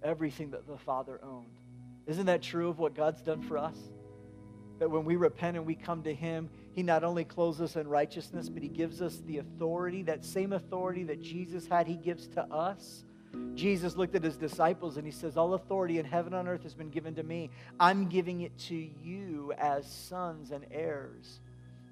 everything 0.03 0.51
that 0.51 0.67
the 0.67 0.77
Father 0.77 1.19
owned. 1.23 1.45
Isn't 2.07 2.27
that 2.27 2.41
true 2.41 2.69
of 2.69 2.79
what 2.79 2.93
God's 2.93 3.21
done 3.21 3.41
for 3.41 3.57
us? 3.57 3.77
That 4.79 4.89
when 4.89 5.03
we 5.03 5.15
repent 5.15 5.57
and 5.57 5.65
we 5.65 5.75
come 5.75 6.03
to 6.03 6.13
Him, 6.13 6.49
He 6.73 6.83
not 6.83 7.03
only 7.03 7.23
clothes 7.23 7.59
us 7.61 7.75
in 7.75 7.87
righteousness, 7.87 8.49
but 8.49 8.63
He 8.63 8.69
gives 8.69 9.01
us 9.01 9.21
the 9.25 9.39
authority, 9.39 10.03
that 10.03 10.23
same 10.23 10.53
authority 10.53 11.03
that 11.05 11.21
Jesus 11.21 11.67
had, 11.67 11.87
He 11.87 11.95
gives 11.95 12.27
to 12.29 12.43
us 12.43 13.03
Jesus 13.55 13.95
looked 13.95 14.15
at 14.15 14.23
his 14.23 14.37
disciples 14.37 14.97
and 14.97 15.05
he 15.05 15.11
says, 15.11 15.37
All 15.37 15.53
authority 15.53 15.99
in 15.99 16.05
heaven 16.05 16.33
and 16.33 16.47
earth 16.47 16.63
has 16.63 16.73
been 16.73 16.89
given 16.89 17.13
to 17.15 17.23
me. 17.23 17.49
I'm 17.79 18.07
giving 18.07 18.41
it 18.41 18.57
to 18.67 18.75
you 18.75 19.53
as 19.57 19.85
sons 19.85 20.51
and 20.51 20.65
heirs 20.71 21.39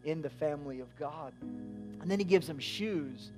in 0.04 0.22
the 0.22 0.30
family 0.30 0.80
of 0.80 0.96
God. 0.98 1.34
And 1.42 2.10
then 2.10 2.20
he 2.20 2.26
gives 2.26 2.48
them 2.48 2.60
shoes. 2.60 3.32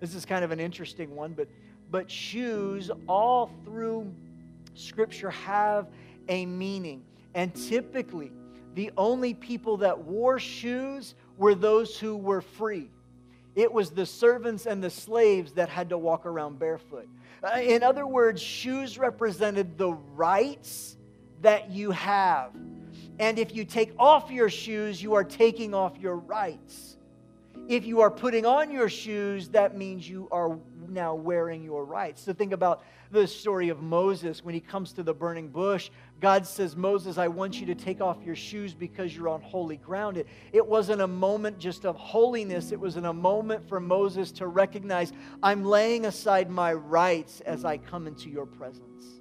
This 0.00 0.14
is 0.14 0.24
kind 0.24 0.44
of 0.44 0.50
an 0.50 0.60
interesting 0.60 1.14
one, 1.14 1.32
but, 1.32 1.48
but 1.90 2.10
shoes 2.10 2.90
all 3.08 3.50
through 3.64 4.12
Scripture 4.74 5.30
have 5.30 5.88
a 6.28 6.46
meaning. 6.46 7.02
And 7.34 7.54
typically, 7.54 8.30
the 8.74 8.90
only 8.96 9.34
people 9.34 9.78
that 9.78 9.98
wore 9.98 10.38
shoes 10.38 11.14
were 11.36 11.54
those 11.54 11.98
who 11.98 12.16
were 12.16 12.40
free. 12.40 12.90
It 13.54 13.72
was 13.72 13.90
the 13.90 14.06
servants 14.06 14.66
and 14.66 14.82
the 14.82 14.90
slaves 14.90 15.52
that 15.52 15.68
had 15.68 15.88
to 15.90 15.98
walk 15.98 16.26
around 16.26 16.58
barefoot. 16.58 17.08
Uh, 17.42 17.60
in 17.60 17.82
other 17.82 18.06
words, 18.06 18.40
shoes 18.40 18.98
represented 18.98 19.76
the 19.76 19.92
rights 19.92 20.96
that 21.42 21.70
you 21.70 21.90
have. 21.90 22.52
And 23.18 23.38
if 23.38 23.54
you 23.54 23.64
take 23.64 23.92
off 23.98 24.30
your 24.30 24.48
shoes, 24.48 25.02
you 25.02 25.14
are 25.14 25.24
taking 25.24 25.74
off 25.74 25.98
your 25.98 26.16
rights. 26.16 26.96
If 27.68 27.86
you 27.86 28.00
are 28.00 28.10
putting 28.10 28.46
on 28.46 28.70
your 28.70 28.88
shoes, 28.88 29.48
that 29.50 29.76
means 29.76 30.08
you 30.08 30.28
are 30.32 30.58
now 30.90 31.14
wearing 31.14 31.62
your 31.62 31.84
rights. 31.84 32.22
So 32.22 32.32
think 32.32 32.52
about 32.52 32.82
the 33.10 33.26
story 33.26 33.68
of 33.68 33.82
Moses 33.82 34.44
when 34.44 34.54
he 34.54 34.60
comes 34.60 34.92
to 34.94 35.02
the 35.02 35.14
burning 35.14 35.48
bush. 35.48 35.90
God 36.20 36.46
says, 36.46 36.76
Moses, 36.76 37.18
I 37.18 37.28
want 37.28 37.60
you 37.60 37.66
to 37.66 37.74
take 37.74 38.00
off 38.00 38.18
your 38.24 38.36
shoes 38.36 38.74
because 38.74 39.14
you're 39.14 39.28
on 39.28 39.40
holy 39.40 39.76
ground. 39.76 40.16
It, 40.16 40.26
it 40.52 40.66
wasn't 40.66 41.00
a 41.00 41.06
moment 41.06 41.58
just 41.58 41.84
of 41.84 41.96
holiness, 41.96 42.72
it 42.72 42.80
was 42.80 42.96
in 42.96 43.04
a 43.06 43.12
moment 43.12 43.68
for 43.68 43.80
Moses 43.80 44.30
to 44.32 44.46
recognize, 44.46 45.12
I'm 45.42 45.64
laying 45.64 46.06
aside 46.06 46.50
my 46.50 46.72
rights 46.72 47.40
as 47.42 47.64
I 47.64 47.78
come 47.78 48.06
into 48.06 48.28
your 48.28 48.46
presence. 48.46 49.19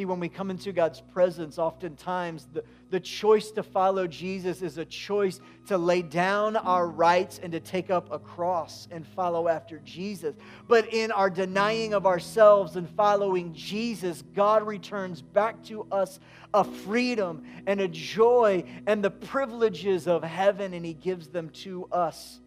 See, 0.00 0.06
when 0.06 0.18
we 0.18 0.30
come 0.30 0.48
into 0.48 0.72
God's 0.72 1.02
presence, 1.02 1.58
oftentimes 1.58 2.48
the, 2.54 2.64
the 2.88 3.00
choice 3.00 3.50
to 3.50 3.62
follow 3.62 4.06
Jesus 4.06 4.62
is 4.62 4.78
a 4.78 4.84
choice 4.86 5.42
to 5.66 5.76
lay 5.76 6.00
down 6.00 6.56
our 6.56 6.88
rights 6.88 7.38
and 7.42 7.52
to 7.52 7.60
take 7.60 7.90
up 7.90 8.10
a 8.10 8.18
cross 8.18 8.88
and 8.90 9.06
follow 9.06 9.46
after 9.46 9.78
Jesus. 9.80 10.34
But 10.68 10.90
in 10.94 11.12
our 11.12 11.28
denying 11.28 11.92
of 11.92 12.06
ourselves 12.06 12.76
and 12.76 12.88
following 12.88 13.52
Jesus, 13.52 14.22
God 14.34 14.66
returns 14.66 15.20
back 15.20 15.62
to 15.64 15.86
us 15.92 16.18
a 16.54 16.64
freedom 16.64 17.44
and 17.66 17.78
a 17.82 17.88
joy 17.88 18.64
and 18.86 19.04
the 19.04 19.10
privileges 19.10 20.06
of 20.06 20.24
heaven, 20.24 20.72
and 20.72 20.82
He 20.82 20.94
gives 20.94 21.28
them 21.28 21.50
to 21.50 21.86
us. 21.92 22.40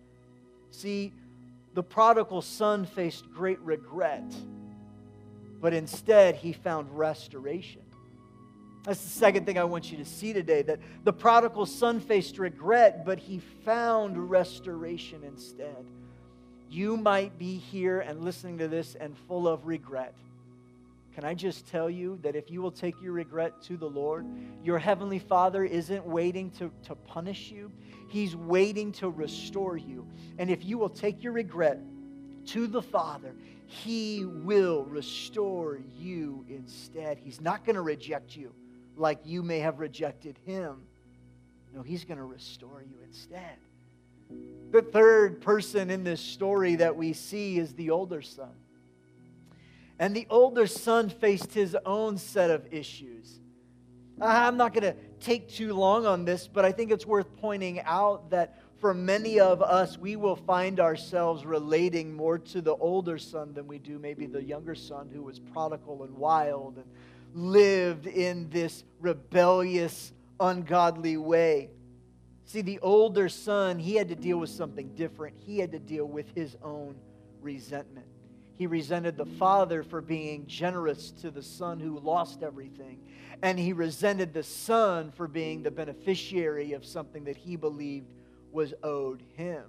See, 0.72 1.14
the 1.76 1.84
prodigal 1.84 2.42
son 2.42 2.88
faced 2.88 3.32
great 3.32 3.60
regret 3.60 4.24
but 5.64 5.74
instead 5.74 6.36
he 6.36 6.52
found 6.52 6.92
restoration. 6.92 7.80
That's 8.84 9.02
the 9.02 9.10
second 9.10 9.46
thing 9.46 9.58
I 9.58 9.64
want 9.64 9.90
you 9.94 9.98
to 9.98 10.04
see 10.04 10.34
today 10.34 10.62
that 10.64 10.80
the 11.06 11.14
prodigal 11.14 11.66
son 11.66 12.02
faced 12.02 12.38
regret, 12.38 13.06
but 13.06 13.18
he 13.18 13.40
found 13.64 14.30
restoration 14.30 15.24
instead. 15.24 15.86
You 16.70 16.98
might 16.98 17.40
be 17.40 17.56
here 17.56 18.02
and 18.02 18.26
listening 18.26 18.58
to 18.58 18.68
this 18.68 18.96
and 18.96 19.18
full 19.18 19.48
of 19.48 19.66
regret. 19.66 20.14
Can 21.16 21.24
I 21.24 21.34
just 21.34 21.66
tell 21.66 21.90
you 21.90 22.20
that 22.24 22.36
if 22.36 22.52
you 22.52 22.62
will 22.62 22.72
take 22.72 23.02
your 23.02 23.14
regret 23.14 23.62
to 23.64 23.78
the 23.78 23.90
Lord, 23.90 24.26
your 24.66 24.80
Heavenly 24.80 25.20
Father 25.20 25.64
isn't 25.64 26.06
waiting 26.06 26.52
to, 26.58 26.72
to 26.88 26.96
punish 26.96 27.52
you, 27.52 27.72
He's 28.10 28.36
waiting 28.36 28.92
to 28.94 29.10
restore 29.10 29.78
you. 29.78 30.06
And 30.38 30.50
if 30.50 30.66
you 30.66 30.78
will 30.78 30.90
take 30.90 31.24
your 31.24 31.32
regret 31.32 31.80
to 32.48 32.68
the 32.68 32.82
Father, 32.82 33.34
He 33.66 34.26
will 34.26 34.84
restore 34.84 35.80
you 35.98 36.46
instead. 36.50 37.18
He's 37.18 37.42
not 37.42 37.66
going 37.66 37.76
to 37.76 37.82
reject 37.82 38.36
you 38.36 38.54
like 38.96 39.20
you 39.26 39.44
may 39.44 39.60
have 39.60 39.80
rejected 39.80 40.38
Him. 40.46 40.84
No, 41.74 41.82
He's 41.82 42.06
going 42.06 42.20
to 42.20 42.26
restore 42.26 42.84
you 42.84 42.98
instead. 43.06 43.58
The 44.72 44.82
third 44.82 45.42
person 45.42 45.90
in 45.90 46.04
this 46.04 46.22
story 46.22 46.76
that 46.76 46.96
we 46.96 47.14
see 47.14 47.60
is 47.60 47.74
the 47.74 47.92
older 47.92 48.22
son. 48.22 48.56
And 50.00 50.16
the 50.16 50.26
older 50.30 50.66
son 50.68 51.10
faced 51.10 51.54
his 51.54 51.78
own 51.86 52.18
set 52.18 52.50
of 52.50 52.74
issues. 52.74 53.40
Uh, 54.20 54.26
I'm 54.26 54.58
not 54.58 54.74
going 54.74 54.84
to 54.84 54.96
take 55.20 55.50
too 55.50 55.74
long 55.74 56.06
on 56.06 56.26
this, 56.26 56.48
but 56.48 56.66
I 56.66 56.72
think 56.72 56.92
it's 56.92 57.06
worth 57.06 57.36
pointing 57.38 57.80
out 57.82 58.32
that 58.32 58.60
for 58.84 58.94
many 58.94 59.40
of 59.40 59.62
us, 59.62 59.98
we 59.98 60.18
will 60.18 60.36
find 60.36 60.78
ourselves 60.78 61.46
relating 61.46 62.14
more 62.14 62.38
to 62.38 62.60
the 62.60 62.76
older 62.76 63.18
son 63.18 63.54
than 63.54 63.66
we 63.66 63.80
do 63.80 63.98
maybe 63.98 64.26
the 64.26 64.44
younger 64.44 64.76
son 64.76 65.10
who 65.10 65.22
was 65.22 65.40
prodigal 65.40 66.04
and 66.04 66.14
wild 66.18 66.76
and 66.76 66.86
lived 67.34 68.08
in 68.08 68.50
this 68.50 68.84
rebellious, 69.00 70.12
ungodly 70.38 71.16
way. 71.16 71.70
See, 72.44 72.62
the 72.62 72.78
older 72.80 73.30
son, 73.30 73.80
he 73.80 73.96
had 73.96 74.10
to 74.10 74.16
deal 74.16 74.38
with 74.38 74.50
something 74.50 74.94
different. 74.96 75.38
He 75.40 75.60
had 75.60 75.72
to 75.72 75.80
deal 75.80 76.06
with 76.06 76.36
his 76.36 76.58
own 76.62 76.96
resentment. 77.42 78.08
He 78.56 78.68
resented 78.68 79.16
the 79.16 79.26
father 79.26 79.84
for 79.84 80.02
being 80.02 80.46
generous 80.46 81.12
to 81.22 81.32
the 81.32 81.42
son 81.42 81.80
who 81.80 82.00
lost 82.00 82.44
everything. 82.44 83.00
And 83.42 83.58
he 83.58 83.72
resented 83.72 84.34
the 84.34 84.44
son 84.44 85.10
for 85.12 85.30
being 85.30 85.64
the 85.64 85.72
beneficiary 85.72 86.74
of 86.74 86.84
something 86.84 87.24
that 87.24 87.38
he 87.38 87.56
believed 87.56 88.08
was 88.54 88.74
owed 88.84 89.24
him. 89.36 89.64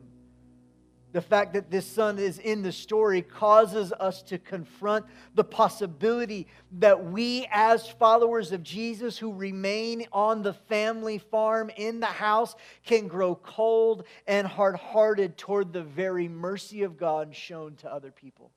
the 1.14 1.20
fact 1.20 1.52
that 1.52 1.70
this 1.70 1.86
son 1.86 2.18
is 2.18 2.40
in 2.40 2.62
the 2.62 2.72
story 2.72 3.22
causes 3.22 3.92
us 3.92 4.20
to 4.20 4.36
confront 4.36 5.06
the 5.36 5.44
possibility 5.44 6.48
that 6.72 7.04
we, 7.04 7.46
as 7.52 7.88
followers 7.88 8.50
of 8.50 8.64
Jesus 8.64 9.16
who 9.16 9.32
remain 9.32 10.04
on 10.12 10.42
the 10.42 10.52
family 10.52 11.18
farm 11.18 11.70
in 11.76 12.00
the 12.00 12.06
house, 12.06 12.56
can 12.84 13.06
grow 13.06 13.36
cold 13.36 14.02
and 14.26 14.44
hard 14.44 14.74
hearted 14.74 15.38
toward 15.38 15.72
the 15.72 15.84
very 15.84 16.26
mercy 16.26 16.82
of 16.82 16.96
God 16.96 17.32
shown 17.32 17.76
to 17.76 17.92
other 17.92 18.10
people. 18.10 18.50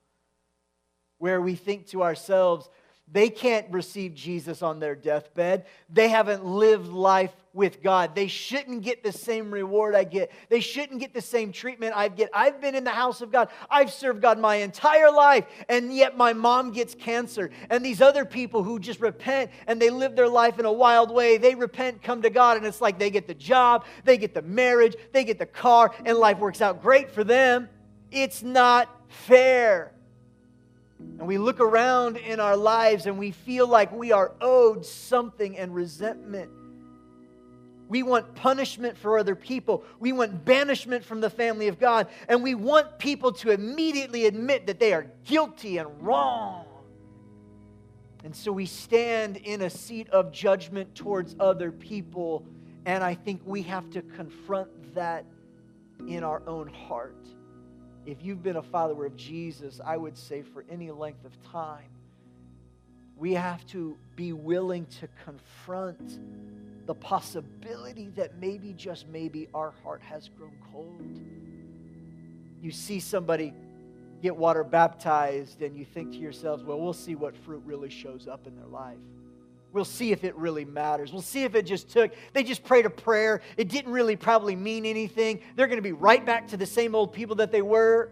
Where 1.18 1.40
we 1.40 1.54
think 1.54 1.86
to 1.90 2.02
ourselves, 2.02 2.68
they 3.10 3.30
can't 3.30 3.66
receive 3.70 4.14
Jesus 4.14 4.62
on 4.62 4.80
their 4.80 4.94
deathbed. 4.94 5.64
They 5.88 6.08
haven't 6.08 6.44
lived 6.44 6.88
life 6.88 7.34
with 7.54 7.82
God. 7.82 8.14
They 8.14 8.26
shouldn't 8.26 8.82
get 8.82 9.02
the 9.02 9.12
same 9.12 9.50
reward 9.50 9.94
I 9.94 10.04
get. 10.04 10.30
They 10.50 10.60
shouldn't 10.60 11.00
get 11.00 11.14
the 11.14 11.22
same 11.22 11.50
treatment 11.50 11.94
I 11.96 12.08
get. 12.08 12.28
I've 12.34 12.60
been 12.60 12.74
in 12.74 12.84
the 12.84 12.90
house 12.90 13.22
of 13.22 13.32
God. 13.32 13.48
I've 13.70 13.90
served 13.90 14.20
God 14.20 14.38
my 14.38 14.56
entire 14.56 15.10
life, 15.10 15.46
and 15.70 15.94
yet 15.94 16.18
my 16.18 16.34
mom 16.34 16.70
gets 16.70 16.94
cancer. 16.94 17.50
And 17.70 17.82
these 17.82 18.02
other 18.02 18.26
people 18.26 18.62
who 18.62 18.78
just 18.78 19.00
repent 19.00 19.50
and 19.66 19.80
they 19.80 19.90
live 19.90 20.14
their 20.14 20.28
life 20.28 20.58
in 20.58 20.66
a 20.66 20.72
wild 20.72 21.10
way, 21.10 21.38
they 21.38 21.54
repent, 21.54 22.02
come 22.02 22.20
to 22.22 22.30
God, 22.30 22.58
and 22.58 22.66
it's 22.66 22.82
like 22.82 22.98
they 22.98 23.10
get 23.10 23.26
the 23.26 23.34
job, 23.34 23.86
they 24.04 24.18
get 24.18 24.34
the 24.34 24.42
marriage, 24.42 24.96
they 25.12 25.24
get 25.24 25.38
the 25.38 25.46
car, 25.46 25.94
and 26.04 26.18
life 26.18 26.38
works 26.38 26.60
out 26.60 26.82
great 26.82 27.10
for 27.10 27.24
them. 27.24 27.70
It's 28.10 28.42
not 28.42 28.88
fair. 29.08 29.92
And 30.98 31.26
we 31.26 31.38
look 31.38 31.60
around 31.60 32.16
in 32.16 32.40
our 32.40 32.56
lives 32.56 33.06
and 33.06 33.18
we 33.18 33.30
feel 33.30 33.68
like 33.68 33.92
we 33.92 34.12
are 34.12 34.32
owed 34.40 34.84
something 34.84 35.56
and 35.56 35.74
resentment. 35.74 36.50
We 37.88 38.02
want 38.02 38.34
punishment 38.34 38.98
for 38.98 39.18
other 39.18 39.34
people. 39.34 39.84
We 39.98 40.12
want 40.12 40.44
banishment 40.44 41.04
from 41.04 41.20
the 41.20 41.30
family 41.30 41.68
of 41.68 41.78
God. 41.78 42.08
And 42.28 42.42
we 42.42 42.54
want 42.54 42.98
people 42.98 43.32
to 43.32 43.50
immediately 43.50 44.26
admit 44.26 44.66
that 44.66 44.78
they 44.78 44.92
are 44.92 45.06
guilty 45.24 45.78
and 45.78 45.88
wrong. 46.02 46.66
And 48.24 48.34
so 48.34 48.52
we 48.52 48.66
stand 48.66 49.38
in 49.38 49.62
a 49.62 49.70
seat 49.70 50.10
of 50.10 50.32
judgment 50.32 50.94
towards 50.94 51.34
other 51.40 51.72
people. 51.72 52.44
And 52.84 53.02
I 53.02 53.14
think 53.14 53.40
we 53.44 53.62
have 53.62 53.88
to 53.90 54.02
confront 54.02 54.94
that 54.94 55.24
in 56.06 56.22
our 56.22 56.42
own 56.46 56.68
heart 56.68 57.16
if 58.08 58.22
you've 58.22 58.42
been 58.42 58.56
a 58.56 58.62
follower 58.62 59.04
of 59.04 59.16
Jesus, 59.16 59.82
I 59.84 59.98
would 59.98 60.16
say 60.16 60.40
for 60.40 60.64
any 60.70 60.90
length 60.90 61.26
of 61.26 61.42
time, 61.52 61.90
we 63.18 63.34
have 63.34 63.66
to 63.66 63.98
be 64.16 64.32
willing 64.32 64.86
to 65.00 65.08
confront 65.26 66.18
the 66.86 66.94
possibility 66.94 68.08
that 68.16 68.38
maybe, 68.38 68.72
just 68.72 69.06
maybe, 69.08 69.46
our 69.52 69.74
heart 69.82 70.00
has 70.00 70.30
grown 70.30 70.56
cold. 70.72 71.20
You 72.62 72.70
see 72.70 72.98
somebody 72.98 73.52
get 74.22 74.34
water 74.34 74.64
baptized, 74.64 75.60
and 75.60 75.76
you 75.76 75.84
think 75.84 76.12
to 76.12 76.18
yourselves, 76.18 76.64
well, 76.64 76.80
we'll 76.80 76.94
see 76.94 77.14
what 77.14 77.36
fruit 77.36 77.62
really 77.66 77.90
shows 77.90 78.26
up 78.26 78.46
in 78.46 78.56
their 78.56 78.68
life. 78.68 78.96
We'll 79.72 79.84
see 79.84 80.12
if 80.12 80.24
it 80.24 80.34
really 80.36 80.64
matters. 80.64 81.12
We'll 81.12 81.22
see 81.22 81.44
if 81.44 81.54
it 81.54 81.66
just 81.66 81.90
took, 81.90 82.12
they 82.32 82.42
just 82.42 82.64
prayed 82.64 82.86
a 82.86 82.90
prayer. 82.90 83.42
It 83.56 83.68
didn't 83.68 83.92
really 83.92 84.16
probably 84.16 84.56
mean 84.56 84.86
anything. 84.86 85.40
They're 85.56 85.66
going 85.66 85.78
to 85.78 85.82
be 85.82 85.92
right 85.92 86.24
back 86.24 86.48
to 86.48 86.56
the 86.56 86.66
same 86.66 86.94
old 86.94 87.12
people 87.12 87.36
that 87.36 87.52
they 87.52 87.62
were. 87.62 88.10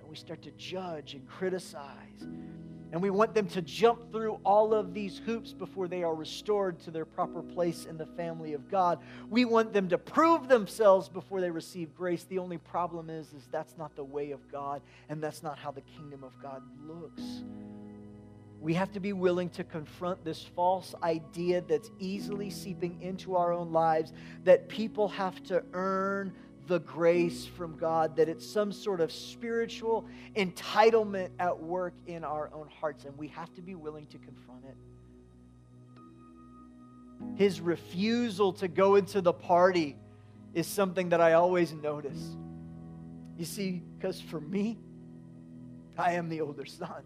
And 0.00 0.10
we 0.10 0.16
start 0.16 0.42
to 0.42 0.50
judge 0.52 1.14
and 1.14 1.26
criticize. 1.28 2.26
And 2.92 3.00
we 3.00 3.10
want 3.10 3.34
them 3.34 3.46
to 3.48 3.62
jump 3.62 4.10
through 4.10 4.40
all 4.44 4.74
of 4.74 4.92
these 4.92 5.18
hoops 5.18 5.52
before 5.52 5.86
they 5.86 6.02
are 6.02 6.14
restored 6.14 6.80
to 6.80 6.90
their 6.90 7.04
proper 7.04 7.40
place 7.40 7.84
in 7.84 7.96
the 7.96 8.06
family 8.06 8.52
of 8.52 8.68
God. 8.68 8.98
We 9.28 9.44
want 9.44 9.72
them 9.72 9.88
to 9.90 9.98
prove 9.98 10.48
themselves 10.48 11.08
before 11.08 11.40
they 11.40 11.52
receive 11.52 11.94
grace. 11.94 12.24
The 12.24 12.38
only 12.38 12.58
problem 12.58 13.08
is, 13.08 13.32
is 13.32 13.46
that's 13.52 13.76
not 13.78 13.94
the 13.94 14.02
way 14.02 14.32
of 14.32 14.40
God, 14.50 14.82
and 15.08 15.22
that's 15.22 15.42
not 15.44 15.56
how 15.56 15.70
the 15.70 15.82
kingdom 15.82 16.24
of 16.24 16.32
God 16.42 16.62
looks. 16.84 17.22
We 18.60 18.74
have 18.74 18.92
to 18.92 19.00
be 19.00 19.14
willing 19.14 19.48
to 19.50 19.64
confront 19.64 20.22
this 20.22 20.42
false 20.54 20.94
idea 21.02 21.62
that's 21.62 21.90
easily 21.98 22.50
seeping 22.50 23.00
into 23.00 23.34
our 23.34 23.52
own 23.52 23.72
lives 23.72 24.12
that 24.44 24.68
people 24.68 25.08
have 25.08 25.42
to 25.44 25.64
earn 25.72 26.34
the 26.66 26.80
grace 26.80 27.46
from 27.46 27.76
God, 27.76 28.16
that 28.16 28.28
it's 28.28 28.46
some 28.46 28.70
sort 28.70 29.00
of 29.00 29.10
spiritual 29.10 30.04
entitlement 30.36 31.30
at 31.38 31.58
work 31.58 31.94
in 32.06 32.22
our 32.22 32.50
own 32.52 32.68
hearts, 32.68 33.06
and 33.06 33.16
we 33.16 33.28
have 33.28 33.52
to 33.54 33.62
be 33.62 33.74
willing 33.74 34.06
to 34.06 34.18
confront 34.18 34.64
it. 34.64 34.76
His 37.34 37.60
refusal 37.60 38.52
to 38.54 38.68
go 38.68 38.96
into 38.96 39.20
the 39.20 39.32
party 39.32 39.96
is 40.54 40.66
something 40.66 41.08
that 41.08 41.20
I 41.20 41.32
always 41.32 41.72
notice. 41.72 42.36
You 43.36 43.46
see, 43.46 43.82
because 43.98 44.20
for 44.20 44.40
me, 44.40 44.78
I 45.96 46.12
am 46.12 46.28
the 46.28 46.40
older 46.42 46.66
son. 46.66 47.02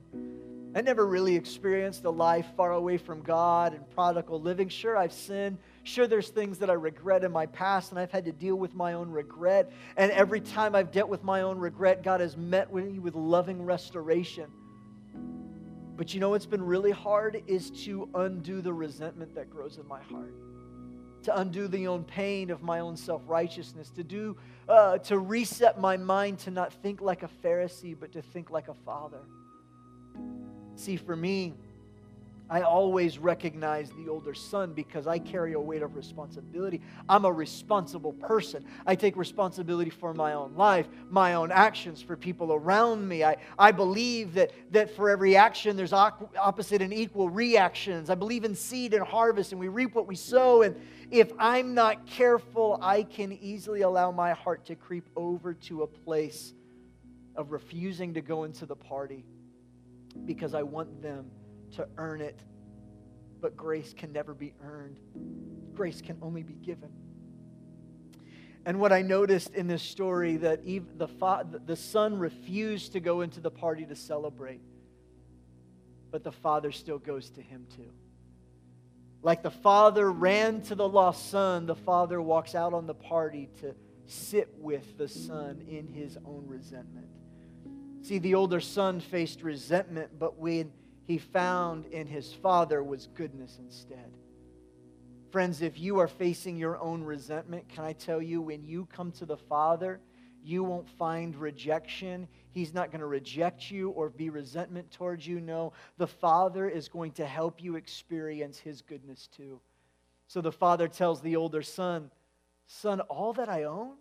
I 0.77 0.81
never 0.81 1.07
really 1.07 1.37
experienced 1.37 2.05
a 2.05 2.11
life 2.11 2.47
far 2.57 2.73
away 2.73 2.99
from 2.99 3.23
God 3.23 3.75
and 3.75 3.89
prodigal 3.91 4.41
living. 4.41 4.69
Sure, 4.69 4.97
I've 4.97 5.13
sinned. 5.13 5.59
Sure, 5.85 6.09
there's 6.09 6.31
things 6.31 6.59
that 6.59 6.69
I 6.69 6.73
regret 6.73 7.23
in 7.23 7.31
my 7.31 7.47
past, 7.47 7.93
and 7.93 8.01
I've 8.01 8.11
had 8.11 8.25
to 8.25 8.33
deal 8.33 8.57
with 8.57 8.75
my 8.75 8.95
own 8.95 9.09
regret. 9.09 9.71
And 9.97 10.11
every 10.11 10.41
time 10.41 10.75
I've 10.75 10.91
dealt 10.91 11.09
with 11.09 11.23
my 11.23 11.43
own 11.43 11.59
regret, 11.59 12.03
God 12.03 12.21
has 12.21 12.37
met 12.37 12.75
me 12.75 12.99
with 12.99 13.15
loving 13.15 13.65
restoration. 13.65 14.51
But 15.97 16.13
you 16.13 16.19
know 16.19 16.31
what's 16.31 16.47
been 16.47 16.65
really 16.65 16.91
hard 16.91 17.41
is 17.47 17.71
to 17.85 18.09
undo 18.17 18.61
the 18.61 18.73
resentment 18.73 19.33
that 19.37 19.49
grows 19.49 19.79
in 19.79 19.87
my 19.87 20.03
heart, 20.03 20.35
to 21.23 21.39
undo 21.39 21.69
the 21.69 21.87
own 21.87 22.03
pain 22.03 22.51
of 22.51 22.65
my 22.65 22.81
own 22.81 22.97
self 22.97 23.23
righteousness, 23.29 23.91
to 23.91 24.03
do, 24.03 24.37
uh, 24.69 24.99
to 24.99 25.21
reset 25.21 25.81
my 25.81 25.97
mind 25.97 26.41
to 26.41 26.51
not 26.51 26.73
think 26.73 27.01
like 27.01 27.23
a 27.23 27.31
Pharisee, 27.45 27.97
but 27.99 28.11
to 28.11 28.23
think 28.23 28.51
like 28.51 28.67
a 28.67 28.75
father. 28.75 29.21
See, 30.77 30.97
for 30.97 31.17
me, 31.17 31.55
I 32.51 32.61
always 32.61 33.19
recognize 33.19 33.91
the 33.93 34.09
older 34.09 34.35
son 34.35 34.75
because 34.75 35.07
I 35.07 35.19
carry 35.19 35.55
a 35.55 35.61
weight 35.61 35.83
of 35.83 35.97
responsibility. 35.97 36.83
I'm 37.09 37.25
a 37.25 37.33
responsible 37.33 38.13
person. 38.13 38.67
I 38.87 38.97
take 38.97 39.17
responsibility 39.17 39.89
for 39.89 40.13
my 40.13 40.35
own 40.35 40.55
life, 40.55 40.87
my 41.09 41.35
own 41.35 41.51
actions, 41.51 42.03
for 42.03 42.17
people 42.17 42.53
around 42.53 43.09
me. 43.09 43.25
I, 43.25 43.39
I 43.59 43.73
believe 43.73 44.35
that, 44.35 44.53
that 44.73 44.95
for 44.95 45.09
every 45.09 45.37
action, 45.37 45.75
there's 45.75 45.95
opposite 45.95 46.83
and 46.83 46.93
equal 46.93 47.31
reactions. 47.31 48.11
I 48.11 48.15
believe 48.15 48.45
in 48.45 48.55
seed 48.55 48.93
and 48.93 49.03
harvest, 49.03 49.53
and 49.53 49.61
we 49.61 49.69
reap 49.69 49.95
what 49.95 50.07
we 50.07 50.15
sow. 50.15 50.63
And 50.63 50.77
if 51.11 51.33
I'm 51.39 51.73
not 51.73 52.07
careful, 52.07 52.79
I 52.83 53.05
can 53.05 53.33
easily 53.33 53.81
allow 53.81 54.11
my 54.11 54.33
heart 54.33 54.67
to 54.67 54.75
creep 54.75 55.09
over 55.17 55.55
to 55.55 55.83
a 55.83 55.87
place 55.87 56.53
of 57.37 57.53
refusing 57.53 58.15
to 58.15 58.21
go 58.21 58.45
into 58.45 58.67
the 58.67 58.77
party 58.77 59.25
because 60.25 60.55
I 60.55 60.63
want 60.63 61.03
them 61.03 61.31
to 61.73 61.89
earn 61.97 62.21
it. 62.21 62.39
But 63.41 63.57
grace 63.57 63.93
can 63.93 64.13
never 64.13 64.35
be 64.35 64.55
earned, 64.63 64.99
grace 65.75 66.01
can 66.01 66.19
only 66.23 66.43
be 66.43 66.55
given. 66.55 66.91
And 68.67 68.81
what 68.81 68.93
I 68.93 69.03
noticed 69.03 69.55
in 69.55 69.67
this 69.67 69.83
story 69.83 70.39
that 70.39 70.61
even 70.65 70.97
the, 70.97 71.09
fa- 71.09 71.47
the 71.67 71.77
son 71.77 72.19
refused 72.19 72.93
to 72.93 73.01
go 73.01 73.21
into 73.21 73.41
the 73.41 73.51
party 73.51 73.85
to 73.85 73.95
celebrate, 73.95 74.63
but 76.11 76.25
the 76.25 76.33
father 76.33 76.73
still 76.73 76.99
goes 76.99 77.29
to 77.31 77.43
him 77.43 77.67
too. 77.77 77.91
Like 79.23 79.43
the 79.43 79.51
father 79.51 80.11
ran 80.11 80.63
to 80.63 80.75
the 80.75 80.89
lost 80.89 81.31
son, 81.31 81.67
the 81.67 81.75
father 81.75 82.21
walks 82.23 82.55
out 82.55 82.73
on 82.73 82.87
the 82.87 82.95
party 82.95 83.51
to 83.61 83.75
sit 84.07 84.55
with 84.59 84.97
the 84.97 85.09
son 85.09 85.63
in 85.69 85.87
his 85.87 86.17
own 86.25 86.45
resentment. 86.47 87.09
See, 88.05 88.19
the 88.19 88.35
older 88.35 88.61
son 88.61 89.01
faced 89.01 89.43
resentment, 89.43 90.19
but 90.19 90.39
when 90.39 90.75
he 91.07 91.17
found 91.17 91.87
in 91.87 92.07
his 92.07 92.35
father 92.35 92.85
was 92.85 93.07
goodness 93.07 93.59
instead. 93.59 94.13
Friends, 95.31 95.63
if 95.63 95.81
you 95.81 95.99
are 96.01 96.07
facing 96.07 96.59
your 96.59 96.79
own 96.79 97.03
resentment, 97.03 97.67
can 97.71 97.83
I 97.83 97.95
tell 97.95 98.21
you, 98.21 98.43
when 98.43 98.63
you 98.63 98.85
come 98.93 99.11
to 99.13 99.25
the 99.25 99.39
Father, 99.39 100.03
you 100.43 100.63
won't 100.63 100.87
find 100.91 101.35
rejection. 101.35 102.29
He's 102.51 102.75
not 102.75 102.91
going 102.91 103.01
to 103.01 103.07
reject 103.07 103.71
you 103.71 103.89
or 103.89 104.11
be 104.11 104.29
resentment 104.29 104.91
towards 104.91 105.27
you. 105.27 105.41
No, 105.41 105.73
the 105.97 106.07
Father 106.07 106.69
is 106.69 106.89
going 106.89 107.13
to 107.13 107.25
help 107.25 107.63
you 107.63 107.77
experience 107.77 108.59
His 108.59 108.83
goodness 108.83 109.31
too. 109.35 109.63
So 110.27 110.43
the 110.43 110.53
Father 110.53 110.89
tells 110.89 111.23
the 111.23 111.37
older 111.37 111.63
son, 111.63 112.11
Son, 112.67 113.01
all 113.01 113.33
that 113.33 113.49
I 113.49 113.65
own, 113.65 113.95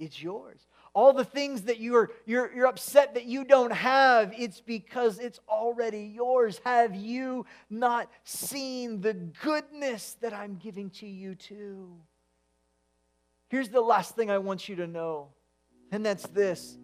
it's 0.00 0.20
yours 0.20 0.66
all 0.92 1.12
the 1.12 1.24
things 1.24 1.62
that 1.62 1.78
you're, 1.78 2.10
you're, 2.26 2.52
you're 2.52 2.66
upset 2.66 3.14
that 3.14 3.26
you 3.26 3.44
don't 3.44 3.72
have, 3.72 4.34
it's 4.36 4.60
because 4.60 5.18
it's 5.18 5.38
already 5.48 6.12
yours. 6.14 6.60
Have 6.64 6.96
you 6.96 7.46
not 7.68 8.10
seen 8.24 9.00
the 9.00 9.14
goodness 9.14 10.16
that 10.20 10.32
I'm 10.32 10.56
giving 10.56 10.90
to 10.90 11.06
you 11.06 11.34
too? 11.34 11.96
Here's 13.48 13.68
the 13.68 13.80
last 13.80 14.16
thing 14.16 14.30
I 14.30 14.38
want 14.38 14.68
you 14.68 14.76
to 14.76 14.86
know, 14.86 15.28
and 15.92 16.04
that's 16.04 16.26
this 16.28 16.76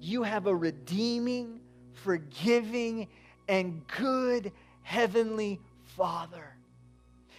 you 0.00 0.22
have 0.22 0.46
a 0.46 0.54
redeeming, 0.54 1.60
forgiving, 1.92 3.08
and 3.48 3.82
good 3.88 4.52
heavenly 4.82 5.60
Father. 5.96 6.56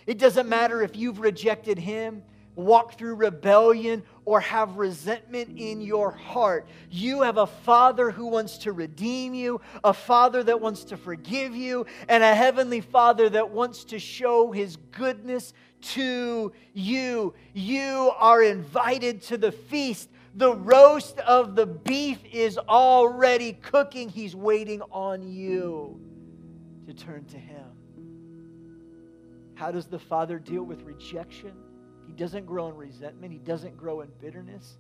It 0.06 0.18
doesn't 0.18 0.50
matter 0.50 0.82
if 0.82 0.96
you've 0.96 1.20
rejected 1.20 1.78
him 1.78 2.24
walk 2.60 2.98
through 2.98 3.16
rebellion 3.16 4.04
or 4.26 4.40
have 4.42 4.78
resentment 4.78 5.58
in 5.58 5.82
your 5.82 6.12
heart. 6.12 6.68
You 6.92 7.22
have 7.22 7.38
a 7.38 7.48
Father 7.48 8.12
who 8.12 8.28
wants 8.28 8.60
to 8.60 8.74
redeem 8.74 9.34
you, 9.34 9.62
a 9.84 9.94
Father 9.94 10.44
that 10.44 10.62
wants 10.62 10.84
to 10.86 10.98
forgive 10.98 11.56
you, 11.56 11.86
and 12.08 12.24
a 12.24 12.36
Heavenly 12.36 12.82
Father 12.82 13.30
that 13.30 13.50
wants 13.50 13.84
to 13.86 14.00
show 14.00 14.52
His 14.52 14.76
goodness 14.92 15.54
to 15.82 16.52
you. 16.74 17.34
You 17.54 18.12
are 18.18 18.44
invited 18.44 19.22
to 19.24 19.38
the 19.38 19.52
feast. 19.52 20.10
The 20.36 20.54
roast 20.54 21.20
of 21.20 21.56
the 21.56 21.66
beef 21.66 22.20
is 22.32 22.58
already 22.58 23.54
cooking. 23.54 24.10
He's 24.10 24.36
waiting 24.36 24.82
on 24.92 25.28
you 25.28 26.00
to 26.86 26.94
turn 26.94 27.26
to 27.26 27.38
Him. 27.38 27.66
How 29.56 29.72
does 29.72 29.88
the 29.88 30.00
Father 30.00 30.40
deal 30.40 30.64
with 30.64 30.84
rejection? 30.84 31.52
He 32.10 32.16
doesn't 32.16 32.48
grow 32.48 32.70
in 32.70 32.76
resentment, 32.76 33.32
He 33.32 33.38
doesn't 33.38 33.78
grow 33.78 34.02
in 34.02 34.10
bitterness. 34.20 34.78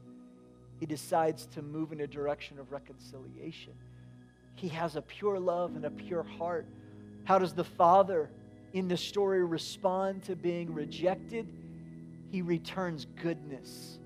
He 0.80 0.88
decides 0.88 1.46
to 1.48 1.62
move 1.62 1.92
in 1.92 2.02
a 2.02 2.08
direction 2.08 2.58
of 2.58 2.72
reconciliation. 2.72 3.74
He 4.56 4.70
has 4.70 4.96
a 4.96 5.02
pure 5.02 5.40
love 5.40 5.76
and 5.76 5.86
a 5.86 5.92
pure 5.92 6.24
heart. 6.24 6.66
How 7.26 7.38
does 7.38 7.54
the 7.54 7.64
Father 7.64 8.32
in 8.74 8.88
the 8.88 8.98
story 8.98 9.46
respond 9.46 10.24
to 10.24 10.36
being 10.36 10.74
rejected? 10.74 11.48
He 12.32 12.42
returns 12.42 13.06
goodness 13.22 14.00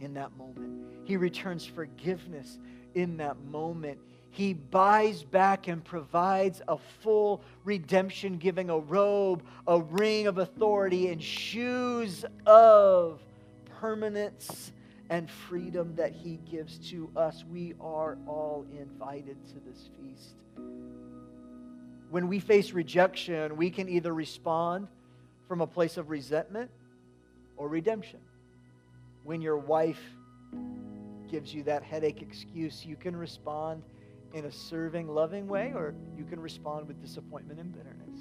in 0.00 0.14
that 0.14 0.36
moment. 0.36 0.86
He 1.04 1.16
returns 1.16 1.64
forgiveness 1.64 2.58
in 2.94 3.18
that 3.18 3.38
moment. 3.44 3.98
He 4.30 4.52
buys 4.52 5.22
back 5.22 5.68
and 5.68 5.84
provides 5.84 6.62
a 6.68 6.78
full 7.00 7.42
redemption, 7.64 8.38
giving 8.38 8.70
a 8.70 8.78
robe, 8.78 9.42
a 9.66 9.80
ring 9.80 10.26
of 10.26 10.38
authority, 10.38 11.08
and 11.08 11.22
shoes 11.22 12.24
of 12.46 13.20
permanence 13.80 14.72
and 15.10 15.30
freedom 15.30 15.94
that 15.96 16.12
He 16.12 16.38
gives 16.50 16.78
to 16.90 17.10
us. 17.16 17.44
We 17.50 17.74
are 17.80 18.18
all 18.26 18.66
invited 18.78 19.36
to 19.48 19.54
this 19.68 19.88
feast. 19.98 20.34
When 22.10 22.28
we 22.28 22.38
face 22.38 22.72
rejection, 22.72 23.56
we 23.56 23.70
can 23.70 23.88
either 23.88 24.14
respond 24.14 24.88
from 25.46 25.60
a 25.60 25.66
place 25.66 25.96
of 25.96 26.10
resentment 26.10 26.70
or 27.56 27.68
redemption. 27.68 28.20
When 29.24 29.40
your 29.40 29.58
wife 29.58 30.00
gives 31.30 31.52
you 31.52 31.62
that 31.64 31.82
headache 31.82 32.22
excuse, 32.22 32.84
you 32.84 32.96
can 32.96 33.14
respond 33.14 33.82
in 34.34 34.44
a 34.44 34.52
serving, 34.52 35.08
loving 35.08 35.48
way, 35.48 35.72
or 35.74 35.94
you 36.16 36.24
can 36.24 36.40
respond 36.40 36.86
with 36.86 37.00
disappointment 37.00 37.60
and 37.60 37.72
bitterness. 37.72 38.20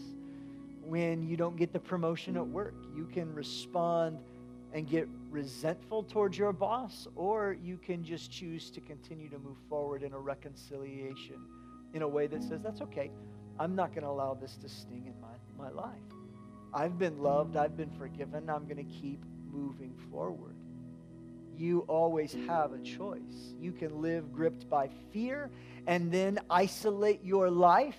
When 0.83 1.23
you 1.23 1.35
don't 1.35 1.57
get 1.57 1.73
the 1.73 1.79
promotion 1.79 2.37
at 2.37 2.47
work, 2.47 2.75
you 2.95 3.05
can 3.05 3.33
respond 3.33 4.19
and 4.73 4.87
get 4.87 5.07
resentful 5.29 6.03
towards 6.03 6.37
your 6.37 6.53
boss, 6.53 7.07
or 7.15 7.57
you 7.61 7.77
can 7.77 8.03
just 8.03 8.31
choose 8.31 8.69
to 8.71 8.81
continue 8.81 9.29
to 9.29 9.39
move 9.39 9.57
forward 9.69 10.03
in 10.03 10.13
a 10.13 10.19
reconciliation 10.19 11.35
in 11.93 12.01
a 12.01 12.07
way 12.07 12.27
that 12.27 12.43
says, 12.43 12.61
That's 12.61 12.81
okay. 12.81 13.11
I'm 13.59 13.75
not 13.75 13.89
going 13.93 14.03
to 14.03 14.09
allow 14.09 14.33
this 14.33 14.55
to 14.57 14.69
sting 14.69 15.05
in 15.07 15.19
my, 15.19 15.65
my 15.65 15.71
life. 15.71 15.95
I've 16.73 16.99
been 16.99 17.17
loved, 17.17 17.57
I've 17.57 17.75
been 17.75 17.89
forgiven, 17.91 18.49
I'm 18.49 18.65
going 18.65 18.77
to 18.77 18.83
keep 19.01 19.23
moving 19.51 19.93
forward 20.11 20.56
you 21.59 21.85
always 21.87 22.35
have 22.47 22.73
a 22.73 22.79
choice. 22.79 23.53
You 23.59 23.71
can 23.71 24.01
live 24.01 24.33
gripped 24.33 24.69
by 24.69 24.89
fear 25.11 25.49
and 25.85 26.11
then 26.11 26.39
isolate 26.49 27.23
your 27.23 27.49
life. 27.49 27.97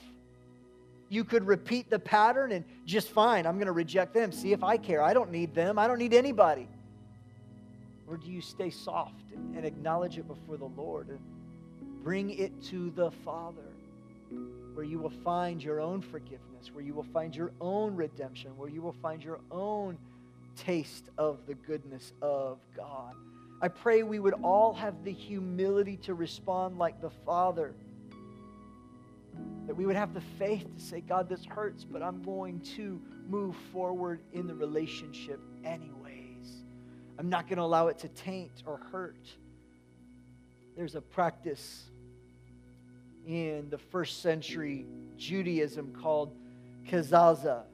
You 1.08 1.24
could 1.24 1.46
repeat 1.46 1.88
the 1.88 1.98
pattern 1.98 2.52
and 2.52 2.64
just 2.84 3.08
fine, 3.08 3.46
I'm 3.46 3.54
going 3.54 3.66
to 3.66 3.72
reject 3.72 4.12
them. 4.12 4.30
See 4.30 4.52
if 4.52 4.62
I 4.62 4.76
care. 4.76 5.02
I 5.02 5.14
don't 5.14 5.30
need 5.30 5.54
them. 5.54 5.78
I 5.78 5.88
don't 5.88 5.98
need 5.98 6.14
anybody. 6.14 6.68
Or 8.06 8.16
do 8.16 8.30
you 8.30 8.40
stay 8.40 8.70
soft 8.70 9.32
and 9.54 9.64
acknowledge 9.64 10.18
it 10.18 10.26
before 10.26 10.56
the 10.56 10.70
Lord 10.76 11.08
and 11.08 11.18
bring 12.02 12.30
it 12.30 12.62
to 12.64 12.90
the 12.90 13.10
Father 13.10 13.62
where 14.74 14.84
you 14.84 14.98
will 14.98 15.12
find 15.24 15.62
your 15.62 15.80
own 15.80 16.00
forgiveness, 16.00 16.70
where 16.72 16.84
you 16.84 16.94
will 16.94 17.06
find 17.12 17.34
your 17.34 17.52
own 17.60 17.96
redemption, 17.96 18.56
where 18.56 18.68
you 18.68 18.80
will 18.80 18.96
find 19.02 19.22
your 19.22 19.40
own 19.50 19.98
taste 20.56 21.10
of 21.18 21.38
the 21.46 21.54
goodness 21.54 22.12
of 22.22 22.58
God? 22.76 23.14
I 23.60 23.68
pray 23.68 24.04
we 24.04 24.20
would 24.20 24.34
all 24.44 24.72
have 24.74 25.02
the 25.02 25.12
humility 25.12 25.96
to 25.98 26.14
respond 26.14 26.78
like 26.78 27.00
the 27.00 27.10
Father. 27.10 27.74
That 29.66 29.74
we 29.74 29.84
would 29.84 29.96
have 29.96 30.14
the 30.14 30.20
faith 30.38 30.64
to 30.76 30.80
say, 30.80 31.00
God, 31.00 31.28
this 31.28 31.44
hurts, 31.44 31.84
but 31.84 32.02
I'm 32.02 32.22
going 32.22 32.60
to 32.76 33.00
move 33.28 33.56
forward 33.72 34.20
in 34.32 34.46
the 34.46 34.54
relationship 34.54 35.40
anyways. 35.64 36.62
I'm 37.18 37.28
not 37.28 37.48
going 37.48 37.56
to 37.56 37.64
allow 37.64 37.88
it 37.88 37.98
to 37.98 38.08
taint 38.08 38.62
or 38.64 38.78
hurt. 38.92 39.28
There's 40.76 40.94
a 40.94 41.00
practice 41.00 41.90
in 43.26 43.68
the 43.68 43.78
first 43.78 44.22
century 44.22 44.86
Judaism 45.16 45.92
called 46.00 46.34
kezazah. 46.86 47.64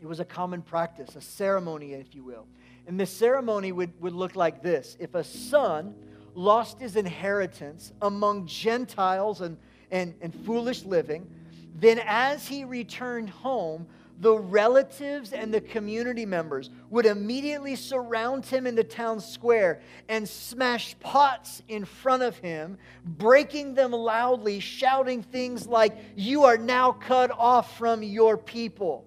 It 0.00 0.06
was 0.06 0.18
a 0.18 0.24
common 0.24 0.62
practice, 0.62 1.14
a 1.14 1.20
ceremony, 1.20 1.92
if 1.92 2.14
you 2.14 2.24
will. 2.24 2.46
And 2.86 2.98
this 2.98 3.10
ceremony 3.10 3.72
would, 3.72 4.00
would 4.00 4.12
look 4.12 4.36
like 4.36 4.62
this. 4.62 4.96
If 5.00 5.14
a 5.14 5.24
son 5.24 5.94
lost 6.34 6.80
his 6.80 6.96
inheritance 6.96 7.92
among 8.00 8.46
Gentiles 8.46 9.40
and, 9.40 9.56
and, 9.90 10.14
and 10.20 10.34
foolish 10.44 10.84
living, 10.84 11.28
then 11.74 12.00
as 12.04 12.46
he 12.46 12.64
returned 12.64 13.30
home, 13.30 13.86
the 14.18 14.34
relatives 14.34 15.32
and 15.32 15.52
the 15.52 15.60
community 15.60 16.24
members 16.24 16.70
would 16.88 17.04
immediately 17.04 17.76
surround 17.76 18.46
him 18.46 18.66
in 18.66 18.74
the 18.74 18.84
town 18.84 19.20
square 19.20 19.80
and 20.08 20.26
smash 20.26 20.98
pots 21.00 21.62
in 21.68 21.84
front 21.84 22.22
of 22.22 22.38
him, 22.38 22.78
breaking 23.04 23.74
them 23.74 23.92
loudly, 23.92 24.60
shouting 24.60 25.22
things 25.22 25.66
like, 25.66 25.98
You 26.16 26.44
are 26.44 26.56
now 26.56 26.92
cut 26.92 27.30
off 27.30 27.76
from 27.76 28.02
your 28.02 28.38
people 28.38 29.04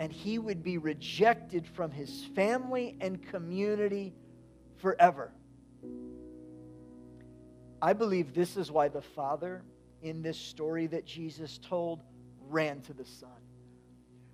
and 0.00 0.10
he 0.10 0.38
would 0.38 0.62
be 0.62 0.78
rejected 0.78 1.66
from 1.66 1.90
his 1.90 2.24
family 2.34 2.96
and 3.02 3.22
community 3.22 4.14
forever. 4.78 5.30
I 7.82 7.92
believe 7.92 8.32
this 8.32 8.56
is 8.56 8.72
why 8.72 8.88
the 8.88 9.02
father 9.02 9.62
in 10.00 10.22
this 10.22 10.38
story 10.38 10.86
that 10.86 11.04
Jesus 11.04 11.58
told 11.58 12.02
ran 12.48 12.80
to 12.82 12.94
the 12.94 13.04
son. 13.04 13.28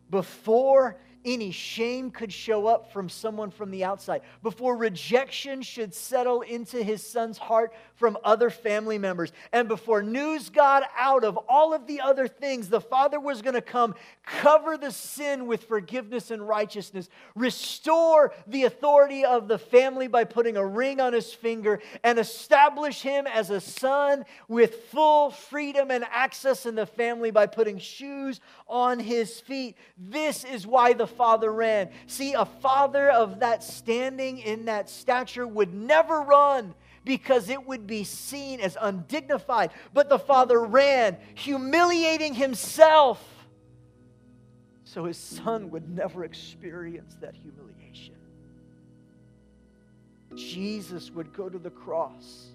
Before 0.08 1.00
any 1.24 1.50
shame 1.50 2.10
could 2.10 2.32
show 2.32 2.66
up 2.66 2.92
from 2.92 3.08
someone 3.08 3.50
from 3.50 3.70
the 3.70 3.84
outside, 3.84 4.22
before 4.42 4.76
rejection 4.76 5.62
should 5.62 5.94
settle 5.94 6.42
into 6.42 6.82
his 6.82 7.04
son's 7.04 7.38
heart 7.38 7.72
from 7.94 8.18
other 8.24 8.50
family 8.50 8.98
members, 8.98 9.32
and 9.52 9.68
before 9.68 10.02
news 10.02 10.50
got 10.50 10.84
out 10.98 11.24
of 11.24 11.38
all 11.48 11.72
of 11.72 11.86
the 11.86 12.00
other 12.00 12.28
things, 12.28 12.68
the 12.68 12.80
Father 12.80 13.18
was 13.18 13.42
going 13.42 13.54
to 13.54 13.60
come, 13.60 13.94
cover 14.24 14.76
the 14.76 14.90
sin 14.90 15.46
with 15.46 15.64
forgiveness 15.64 16.30
and 16.30 16.46
righteousness, 16.46 17.08
restore 17.34 18.32
the 18.46 18.64
authority 18.64 19.24
of 19.24 19.48
the 19.48 19.58
family 19.58 20.08
by 20.08 20.24
putting 20.24 20.56
a 20.56 20.66
ring 20.66 21.00
on 21.00 21.12
his 21.12 21.32
finger, 21.32 21.80
and 22.04 22.18
establish 22.18 23.02
him 23.02 23.26
as 23.26 23.50
a 23.50 23.60
son 23.60 24.24
with 24.48 24.84
full 24.90 25.30
freedom 25.30 25.90
and 25.90 26.04
access 26.10 26.66
in 26.66 26.74
the 26.74 26.86
family 26.86 27.30
by 27.30 27.46
putting 27.46 27.78
shoes 27.78 28.40
on 28.68 28.98
his 28.98 29.40
feet. 29.40 29.76
This 29.96 30.44
is 30.44 30.66
why 30.66 30.92
the 30.92 31.05
father 31.06 31.52
ran. 31.52 31.90
See, 32.06 32.32
a 32.34 32.44
father 32.44 33.10
of 33.10 33.40
that 33.40 33.62
standing 33.62 34.38
in 34.38 34.66
that 34.66 34.88
stature 34.90 35.46
would 35.46 35.74
never 35.74 36.22
run 36.22 36.74
because 37.04 37.48
it 37.48 37.66
would 37.66 37.86
be 37.86 38.04
seen 38.04 38.60
as 38.60 38.76
undignified. 38.80 39.70
But 39.94 40.08
the 40.08 40.18
father 40.18 40.60
ran, 40.60 41.16
humiliating 41.34 42.34
himself, 42.34 43.24
so 44.84 45.04
his 45.04 45.18
son 45.18 45.70
would 45.70 45.88
never 45.88 46.24
experience 46.24 47.16
that 47.20 47.34
humiliation. 47.34 48.14
Jesus 50.34 51.10
would 51.10 51.32
go 51.32 51.48
to 51.48 51.58
the 51.58 51.70
cross 51.70 52.48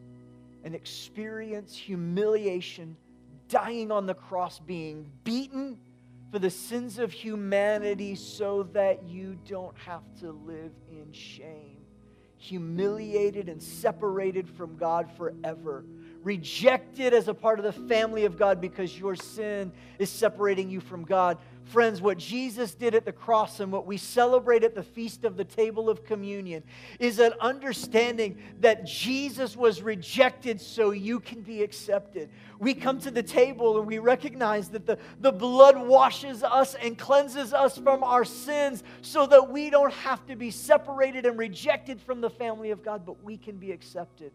and 0.63 0.75
experience 0.75 1.75
humiliation, 1.75 2.95
dying 3.47 3.91
on 3.91 4.05
the 4.05 4.13
cross, 4.13 4.59
being 4.59 5.09
beaten 5.23 5.77
for 6.31 6.39
the 6.39 6.49
sins 6.49 6.97
of 6.97 7.11
humanity 7.11 8.15
so 8.15 8.63
that 8.71 9.03
you 9.03 9.37
don't 9.47 9.77
have 9.77 10.03
to 10.21 10.31
live 10.31 10.71
in 10.89 11.11
shame, 11.11 11.77
humiliated 12.37 13.49
and 13.49 13.61
separated 13.61 14.47
from 14.47 14.77
God 14.77 15.11
forever, 15.17 15.83
rejected 16.23 17.13
as 17.13 17.27
a 17.27 17.33
part 17.33 17.59
of 17.59 17.65
the 17.65 17.87
family 17.87 18.23
of 18.23 18.37
God 18.37 18.61
because 18.61 18.97
your 18.97 19.15
sin 19.15 19.73
is 19.99 20.09
separating 20.09 20.69
you 20.69 20.79
from 20.79 21.03
God, 21.03 21.37
Friends, 21.71 22.01
what 22.01 22.17
Jesus 22.17 22.73
did 22.73 22.95
at 22.95 23.05
the 23.05 23.13
cross 23.13 23.61
and 23.61 23.71
what 23.71 23.85
we 23.85 23.95
celebrate 23.95 24.65
at 24.65 24.75
the 24.75 24.83
feast 24.83 25.23
of 25.23 25.37
the 25.37 25.45
table 25.45 25.89
of 25.89 26.03
communion 26.03 26.63
is 26.99 27.17
an 27.17 27.31
understanding 27.39 28.37
that 28.59 28.85
Jesus 28.85 29.55
was 29.55 29.81
rejected 29.81 30.59
so 30.59 30.91
you 30.91 31.21
can 31.21 31.39
be 31.39 31.63
accepted. 31.63 32.29
We 32.59 32.73
come 32.73 32.99
to 32.99 33.09
the 33.09 33.23
table 33.23 33.79
and 33.79 33.87
we 33.87 33.99
recognize 33.99 34.67
that 34.71 34.85
the, 34.85 34.97
the 35.21 35.31
blood 35.31 35.77
washes 35.77 36.43
us 36.43 36.75
and 36.75 36.97
cleanses 36.97 37.53
us 37.53 37.77
from 37.77 38.03
our 38.03 38.25
sins 38.25 38.83
so 39.01 39.25
that 39.27 39.49
we 39.49 39.69
don't 39.69 39.93
have 39.93 40.27
to 40.27 40.35
be 40.35 40.51
separated 40.51 41.25
and 41.25 41.39
rejected 41.39 42.01
from 42.01 42.19
the 42.19 42.29
family 42.29 42.71
of 42.71 42.83
God, 42.83 43.05
but 43.05 43.23
we 43.23 43.37
can 43.37 43.55
be 43.55 43.71
accepted 43.71 44.33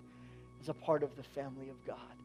as 0.63 0.71
a 0.71 0.75
part 0.75 1.03
of 1.03 1.15
the 1.17 1.23
family 1.23 1.69
of 1.69 1.77
God. 1.87 2.16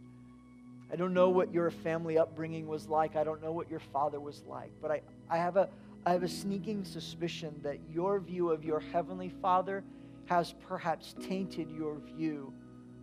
I 0.92 0.98
don't 0.98 1.14
know 1.14 1.30
what 1.30 1.54
your 1.54 1.72
family 1.72 2.18
upbringing 2.18 2.68
was 2.68 2.90
like. 2.90 3.16
I 3.16 3.24
don't 3.24 3.42
know 3.42 3.54
what 3.54 3.70
your 3.70 3.80
father 3.80 4.20
was 4.20 4.44
like. 4.46 4.72
But 4.82 4.92
I, 4.92 5.02
I, 5.30 5.38
have, 5.38 5.56
a, 5.56 5.70
I 6.06 6.12
have 6.12 6.24
a 6.24 6.28
sneaking 6.28 6.84
suspicion 6.84 7.56
that 7.64 7.78
your 7.90 8.20
view 8.20 8.52
of 8.52 8.66
your 8.66 8.82
heavenly 8.82 9.30
father 9.42 9.84
has 10.26 10.54
perhaps 10.68 11.16
tainted 11.22 11.72
your 11.72 11.98
view 12.00 12.54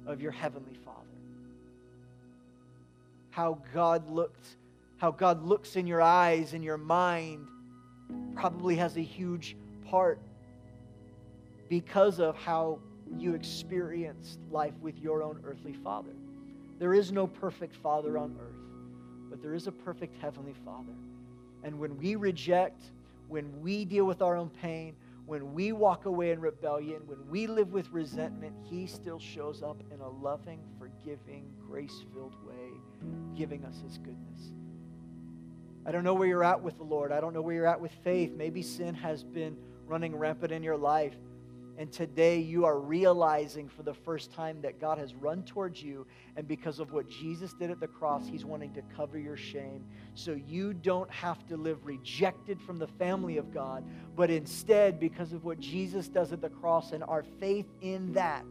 of 0.07 0.21
your 0.21 0.33
heavenly 0.33 0.75
father. 0.85 0.99
How 3.31 3.59
God 3.73 4.11
looked, 4.11 4.57
how 4.99 5.11
God 5.11 5.43
looks 5.43 5.77
in 5.77 5.87
your 5.87 6.03
eyes 6.03 6.53
and 6.53 6.63
your 6.63 6.79
mind 6.79 7.47
probably 8.35 8.77
has 8.77 8.97
a 8.99 9.03
huge 9.03 9.57
part 9.87 10.21
because 11.71 12.21
of 12.21 12.37
how 12.37 12.81
you 13.17 13.35
experienced 13.35 14.39
life 14.51 14.75
with 14.83 14.99
your 14.99 15.23
own 15.23 15.41
earthly 15.45 15.73
father. 15.73 16.13
There 16.79 16.95
is 16.95 17.11
no 17.11 17.27
perfect 17.27 17.75
father 17.77 18.19
on 18.19 18.37
earth, 18.41 19.31
but 19.31 19.43
there 19.43 19.55
is 19.55 19.67
a 19.67 19.73
perfect 19.73 20.17
heavenly 20.21 20.55
father. 20.65 20.95
And 21.65 21.79
when 21.79 21.97
we 21.99 22.15
reject, 22.15 22.83
when 23.27 23.61
we 23.61 23.85
deal 23.85 24.05
with 24.05 24.23
our 24.23 24.37
own 24.37 24.51
pain, 24.51 24.95
when 25.27 25.53
we 25.53 25.73
walk 25.73 26.07
away 26.07 26.31
in 26.31 26.41
rebellion, 26.41 27.03
when 27.05 27.19
we 27.29 27.47
live 27.47 27.73
with 27.73 27.91
resentment, 27.91 28.55
He 28.63 28.87
still 28.87 29.19
shows 29.19 29.63
up 29.63 29.83
in 29.93 30.01
a 30.01 30.09
loving, 30.09 30.61
forgiving, 30.79 31.51
grace 31.67 32.05
filled 32.15 32.35
way, 32.47 32.71
giving 33.37 33.65
us 33.65 33.81
His 33.85 33.99
goodness. 33.99 34.53
I 35.85 35.91
don't 35.91 36.05
know 36.05 36.15
where 36.15 36.29
you're 36.29 36.45
at 36.45 36.63
with 36.63 36.79
the 36.79 36.85
Lord. 36.85 37.13
I 37.13 37.21
don't 37.21 37.35
know 37.35 37.43
where 37.43 37.55
you're 37.55 37.67
at 37.67 37.81
with 37.81 37.93
faith. 38.05 38.33
Maybe 38.35 38.63
sin 38.63 38.95
has 38.95 39.25
been 39.25 39.57
running 39.87 40.17
rampant 40.17 40.53
in 40.53 40.63
your 40.63 40.77
life. 40.77 41.15
And 41.79 41.93
today 41.93 42.41
you 42.41 42.65
are 42.65 42.81
realizing 42.81 43.69
for 43.69 43.85
the 43.85 43.95
first 43.95 44.33
time 44.33 44.61
that 44.63 44.81
God 44.81 44.99
has 44.99 45.15
run 45.15 45.45
towards 45.45 45.81
you. 45.81 46.09
And 46.37 46.49
because 46.49 46.81
of 46.81 46.93
what 46.93 47.09
Jesus 47.09 47.53
did 47.53 47.71
at 47.71 47.79
the 47.79 47.87
cross, 47.87 48.27
He's 48.27 48.45
wanting 48.45 48.73
to 48.75 48.83
cover 48.97 49.17
your 49.17 49.37
shame. 49.37 49.85
So 50.15 50.33
you 50.33 50.75
don't 50.75 51.09
have 51.09 51.47
to 51.47 51.57
live 51.57 51.87
rejected 51.87 52.61
from 52.61 52.79
the 52.79 52.89
family 52.89 53.37
of 53.37 53.55
God, 53.55 53.85
but 54.17 54.29
instead, 54.29 54.99
because 54.99 55.33
of 55.33 55.45
what 55.45 55.61
Jesus 55.61 56.09
does 56.09 56.33
at 56.33 56.41
the 56.41 56.49
cross 56.49 56.91
and 56.91 57.05
our 57.05 57.23
faith 57.39 57.67
in 57.81 58.13
that, 58.15 58.45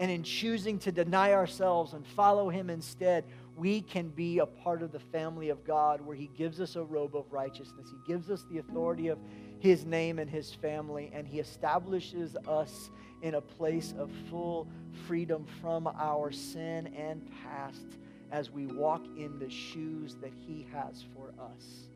and 0.00 0.10
in 0.10 0.24
choosing 0.24 0.80
to 0.80 0.90
deny 0.90 1.32
ourselves 1.32 1.92
and 1.92 2.04
follow 2.04 2.48
Him 2.48 2.68
instead, 2.68 3.24
we 3.56 3.80
can 3.80 4.08
be 4.08 4.40
a 4.40 4.46
part 4.46 4.82
of 4.82 4.90
the 4.90 4.98
family 4.98 5.50
of 5.50 5.64
God 5.64 6.00
where 6.00 6.16
He 6.16 6.28
gives 6.36 6.60
us 6.60 6.74
a 6.74 6.82
robe 6.82 7.14
of 7.14 7.32
righteousness. 7.32 7.86
He 7.90 8.12
gives 8.12 8.28
us 8.28 8.44
the 8.50 8.58
authority 8.58 9.06
of 9.06 9.20
his 9.60 9.84
name 9.84 10.18
and 10.18 10.28
his 10.28 10.52
family, 10.52 11.10
and 11.14 11.26
he 11.26 11.40
establishes 11.40 12.36
us 12.48 12.90
in 13.22 13.34
a 13.34 13.40
place 13.40 13.94
of 13.98 14.10
full 14.30 14.68
freedom 15.06 15.46
from 15.60 15.86
our 15.86 16.30
sin 16.30 16.86
and 16.94 17.26
past 17.42 17.86
as 18.30 18.50
we 18.50 18.66
walk 18.66 19.04
in 19.16 19.38
the 19.38 19.48
shoes 19.48 20.16
that 20.20 20.32
he 20.46 20.66
has 20.72 21.04
for 21.14 21.28
us. 21.42 21.88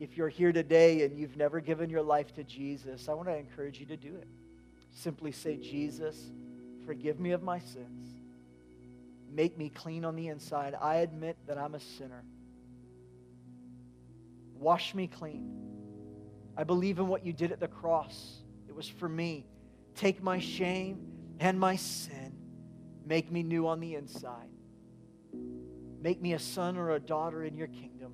If 0.00 0.16
you're 0.16 0.28
here 0.28 0.52
today 0.52 1.04
and 1.04 1.18
you've 1.18 1.36
never 1.36 1.60
given 1.60 1.90
your 1.90 2.02
life 2.02 2.34
to 2.34 2.44
Jesus, 2.44 3.08
I 3.08 3.14
want 3.14 3.28
to 3.28 3.36
encourage 3.36 3.80
you 3.80 3.86
to 3.86 3.96
do 3.96 4.14
it. 4.14 4.28
Simply 4.92 5.32
say, 5.32 5.56
Jesus, 5.56 6.30
forgive 6.86 7.18
me 7.18 7.32
of 7.32 7.42
my 7.42 7.58
sins. 7.58 8.08
Make 9.32 9.56
me 9.58 9.70
clean 9.70 10.04
on 10.04 10.16
the 10.16 10.28
inside. 10.28 10.74
I 10.80 10.96
admit 10.96 11.36
that 11.46 11.58
I'm 11.58 11.74
a 11.74 11.80
sinner. 11.80 12.22
Wash 14.58 14.94
me 14.94 15.06
clean. 15.06 15.77
I 16.58 16.64
believe 16.64 16.98
in 16.98 17.06
what 17.06 17.24
you 17.24 17.32
did 17.32 17.52
at 17.52 17.60
the 17.60 17.68
cross. 17.68 18.42
It 18.68 18.74
was 18.74 18.88
for 18.88 19.08
me. 19.08 19.46
Take 19.94 20.20
my 20.20 20.40
shame 20.40 20.98
and 21.38 21.58
my 21.58 21.76
sin. 21.76 22.34
Make 23.06 23.30
me 23.30 23.44
new 23.44 23.68
on 23.68 23.78
the 23.78 23.94
inside. 23.94 24.50
Make 26.00 26.20
me 26.20 26.32
a 26.32 26.38
son 26.38 26.76
or 26.76 26.90
a 26.90 27.00
daughter 27.00 27.44
in 27.44 27.56
your 27.56 27.68
kingdom. 27.68 28.12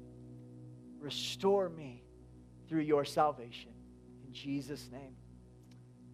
Restore 1.01 1.71
me 1.71 2.05
through 2.69 2.83
your 2.83 3.07
salvation. 3.07 3.73
In 4.27 4.33
Jesus' 4.35 4.91
name, 4.93 5.17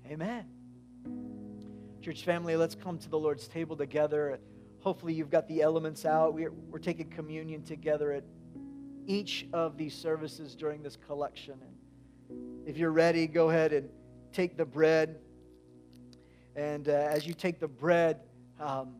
amen. 0.06 0.46
Church 2.00 2.24
family, 2.24 2.54
let's 2.56 2.76
come 2.76 2.96
to 2.98 3.08
the 3.08 3.18
Lord's 3.18 3.48
table 3.48 3.76
together. 3.76 4.38
Hopefully, 4.80 5.14
you've 5.14 5.30
got 5.30 5.48
the 5.48 5.62
elements 5.62 6.06
out. 6.06 6.32
We're, 6.32 6.52
we're 6.52 6.78
taking 6.78 7.10
communion 7.10 7.62
together 7.62 8.12
at 8.12 8.24
each 9.06 9.46
of 9.52 9.76
these 9.76 9.94
services 9.94 10.54
during 10.54 10.82
this 10.82 10.96
collection. 10.96 11.60
If 12.66 12.76
you're 12.76 12.92
ready, 12.92 13.26
go 13.26 13.48
ahead 13.48 13.72
and 13.72 13.88
take 14.32 14.56
the 14.56 14.66
bread. 14.66 15.18
And 16.54 16.88
uh, 16.88 16.92
as 16.92 17.26
you 17.26 17.32
take 17.32 17.58
the 17.58 17.68
bread, 17.68 18.20
um, 18.60 18.96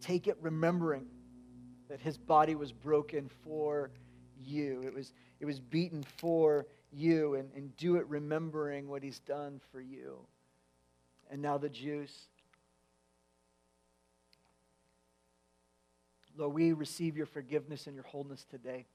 take 0.00 0.26
it 0.26 0.36
remembering 0.40 1.06
that 1.88 2.00
his 2.00 2.18
body 2.18 2.56
was 2.56 2.72
broken 2.72 3.30
for 3.44 3.90
you. 4.44 4.82
It 4.84 4.92
was, 4.92 5.12
it 5.38 5.46
was 5.46 5.60
beaten 5.60 6.04
for 6.16 6.66
you. 6.92 7.34
And, 7.34 7.50
and 7.54 7.74
do 7.76 7.96
it 7.96 8.06
remembering 8.08 8.88
what 8.88 9.02
he's 9.02 9.20
done 9.20 9.60
for 9.70 9.80
you. 9.80 10.18
And 11.30 11.40
now 11.40 11.56
the 11.56 11.68
juice. 11.68 12.26
Lord, 16.36 16.52
we 16.52 16.72
receive 16.72 17.16
your 17.16 17.26
forgiveness 17.26 17.86
and 17.86 17.94
your 17.94 18.04
wholeness 18.04 18.44
today. 18.50 18.86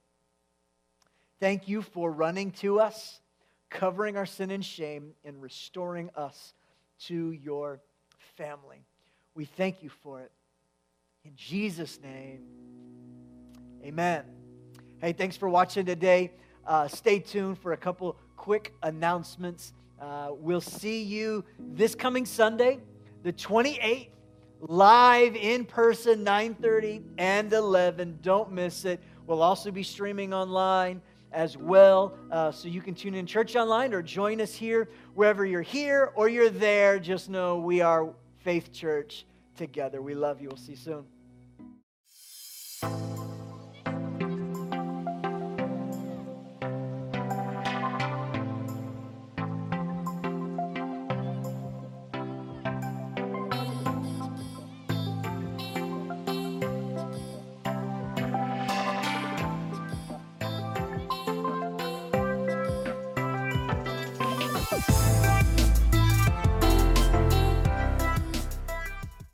Thank 1.39 1.67
you 1.67 1.83
for 1.83 2.11
running 2.11 2.49
to 2.53 2.79
us, 2.79 3.21
covering 3.69 4.17
our 4.17 4.25
sin 4.25 4.49
and 4.49 4.65
shame, 4.65 5.13
and 5.23 5.39
restoring 5.39 6.09
us 6.15 6.55
to 7.01 7.31
your 7.31 7.79
family. 8.37 8.83
We 9.35 9.45
thank 9.45 9.83
you 9.83 9.89
for 9.89 10.21
it. 10.21 10.31
In 11.23 11.33
Jesus' 11.35 11.99
name, 12.01 12.39
amen. 13.83 14.23
Hey, 14.99 15.13
thanks 15.13 15.37
for 15.37 15.47
watching 15.47 15.85
today. 15.85 16.31
Uh, 16.65 16.87
stay 16.87 17.19
tuned 17.19 17.59
for 17.59 17.73
a 17.73 17.77
couple 17.77 18.17
quick 18.35 18.73
announcements. 18.81 19.73
Uh, 20.01 20.29
we'll 20.31 20.59
see 20.59 21.03
you 21.03 21.45
this 21.59 21.93
coming 21.93 22.25
Sunday, 22.25 22.79
the 23.21 23.31
28th, 23.31 24.09
live 24.61 25.35
in 25.35 25.65
person, 25.65 26.25
9:30 26.25 27.03
and 27.19 27.53
11. 27.53 28.17
Don't 28.23 28.51
miss 28.51 28.85
it. 28.85 28.99
We'll 29.27 29.43
also 29.43 29.69
be 29.69 29.83
streaming 29.83 30.33
online 30.33 31.01
as 31.31 31.57
well. 31.57 32.17
Uh, 32.31 32.51
so 32.51 32.67
you 32.67 32.81
can 32.81 32.95
tune 32.95 33.15
in 33.15 33.25
church 33.25 33.55
online 33.55 33.93
or 33.93 34.01
join 34.01 34.41
us 34.41 34.53
here 34.53 34.89
wherever 35.13 35.45
you're 35.45 35.61
here 35.61 36.11
or 36.15 36.29
you're 36.29 36.49
there. 36.49 36.99
Just 36.99 37.29
know 37.29 37.57
we 37.57 37.81
are 37.81 38.09
Faith 38.39 38.71
Church 38.71 39.25
together. 39.55 40.01
We 40.01 40.15
love 40.15 40.41
you. 40.41 40.49
We'll 40.49 40.57
see 40.57 40.73
you 40.73 40.77
soon. 42.83 43.16